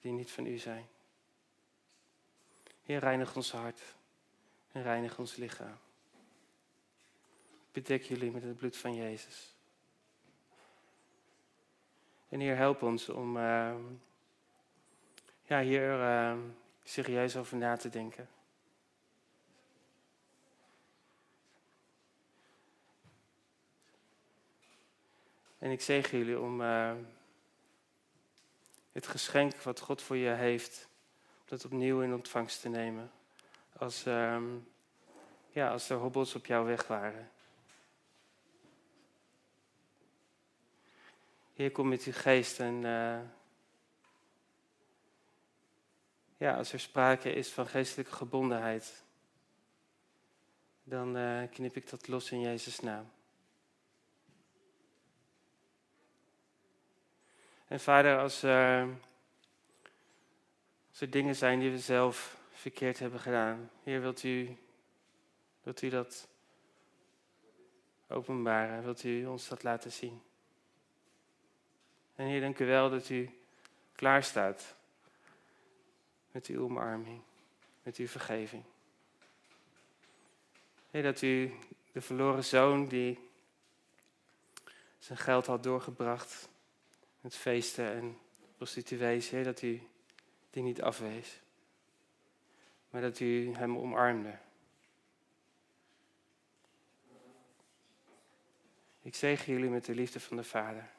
die 0.00 0.12
niet 0.12 0.30
van 0.30 0.46
u 0.46 0.58
zijn. 0.58 0.86
Heer, 2.82 2.98
reinig 2.98 3.36
ons 3.36 3.52
hart 3.52 3.80
en 4.72 4.82
reinig 4.82 5.18
ons 5.18 5.36
lichaam. 5.36 5.76
Bedek 7.72 8.02
jullie 8.02 8.30
met 8.30 8.42
het 8.42 8.56
bloed 8.56 8.76
van 8.76 8.94
Jezus. 8.94 9.54
En 12.28 12.40
Heer, 12.40 12.56
help 12.56 12.82
ons 12.82 13.08
om 13.08 13.36
uh, 13.36 13.74
ja, 15.42 15.60
hier 15.60 16.00
uh, 16.00 16.38
serieus 16.82 17.36
over 17.36 17.56
na 17.56 17.76
te 17.76 17.88
denken. 17.88 18.28
En 25.58 25.70
ik 25.70 25.80
zeg 25.80 26.10
jullie 26.10 26.40
om 26.40 26.60
uh, 26.60 26.92
het 28.92 29.06
geschenk 29.06 29.62
wat 29.62 29.80
God 29.80 30.02
voor 30.02 30.16
je 30.16 30.30
heeft, 30.30 30.88
dat 31.44 31.64
opnieuw 31.64 32.00
in 32.00 32.14
ontvangst 32.14 32.60
te 32.60 32.68
nemen. 32.68 33.10
Als, 33.76 34.06
um, 34.06 34.68
ja, 35.50 35.70
als 35.70 35.90
er 35.90 35.96
hobbels 35.96 36.34
op 36.34 36.46
jouw 36.46 36.64
weg 36.64 36.86
waren. 36.86 37.30
Heer, 41.54 41.70
kom 41.70 41.88
met 41.88 42.02
uw 42.02 42.12
geest 42.12 42.60
en 42.60 42.74
uh, 42.82 43.20
ja, 46.36 46.56
als 46.56 46.72
er 46.72 46.80
sprake 46.80 47.32
is 47.32 47.52
van 47.52 47.66
geestelijke 47.66 48.12
gebondenheid, 48.12 49.02
dan 50.82 51.16
uh, 51.16 51.42
knip 51.50 51.76
ik 51.76 51.90
dat 51.90 52.08
los 52.08 52.30
in 52.30 52.40
Jezus' 52.40 52.80
naam. 52.80 53.10
En 57.68 57.80
vader, 57.80 58.18
als 58.18 58.42
er, 58.42 58.88
als 60.90 61.00
er 61.00 61.10
dingen 61.10 61.36
zijn 61.36 61.60
die 61.60 61.70
we 61.70 61.78
zelf 61.78 62.36
verkeerd 62.52 62.98
hebben 62.98 63.20
gedaan, 63.20 63.70
Heer, 63.82 64.00
wilt 64.00 64.22
u, 64.22 64.56
wilt 65.62 65.82
u 65.82 65.88
dat 65.88 66.28
openbaren? 68.06 68.82
Wilt 68.82 69.04
u 69.04 69.26
ons 69.26 69.48
dat 69.48 69.62
laten 69.62 69.92
zien? 69.92 70.22
En 72.14 72.26
Heer, 72.26 72.40
dank 72.40 72.58
u 72.58 72.66
wel 72.66 72.90
dat 72.90 73.08
u 73.08 73.30
klaar 73.92 74.22
staat 74.22 74.74
met 76.30 76.46
uw 76.46 76.64
omarming, 76.64 77.20
met 77.82 77.96
uw 77.96 78.06
vergeving. 78.06 78.62
Heer, 80.90 81.02
dat 81.02 81.22
u 81.22 81.54
de 81.92 82.00
verloren 82.00 82.44
zoon 82.44 82.86
die 82.86 83.28
zijn 84.98 85.18
geld 85.18 85.46
had 85.46 85.62
doorgebracht 85.62 86.47
met 87.28 87.36
feesten 87.36 87.92
en 87.92 88.18
prostituees, 88.56 89.30
Heer, 89.30 89.44
dat 89.44 89.62
u 89.62 89.82
die 90.50 90.62
niet 90.62 90.82
afwees. 90.82 91.40
Maar 92.90 93.00
dat 93.00 93.20
u 93.20 93.54
hem 93.54 93.78
omarmde. 93.78 94.38
Ik 99.02 99.14
zegen 99.14 99.52
jullie 99.52 99.70
met 99.70 99.84
de 99.84 99.94
liefde 99.94 100.20
van 100.20 100.36
de 100.36 100.44
Vader. 100.44 100.90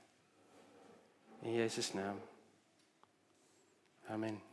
In 1.42 1.54
Jezus' 1.54 1.94
naam. 1.94 2.22
Amen. 4.06 4.49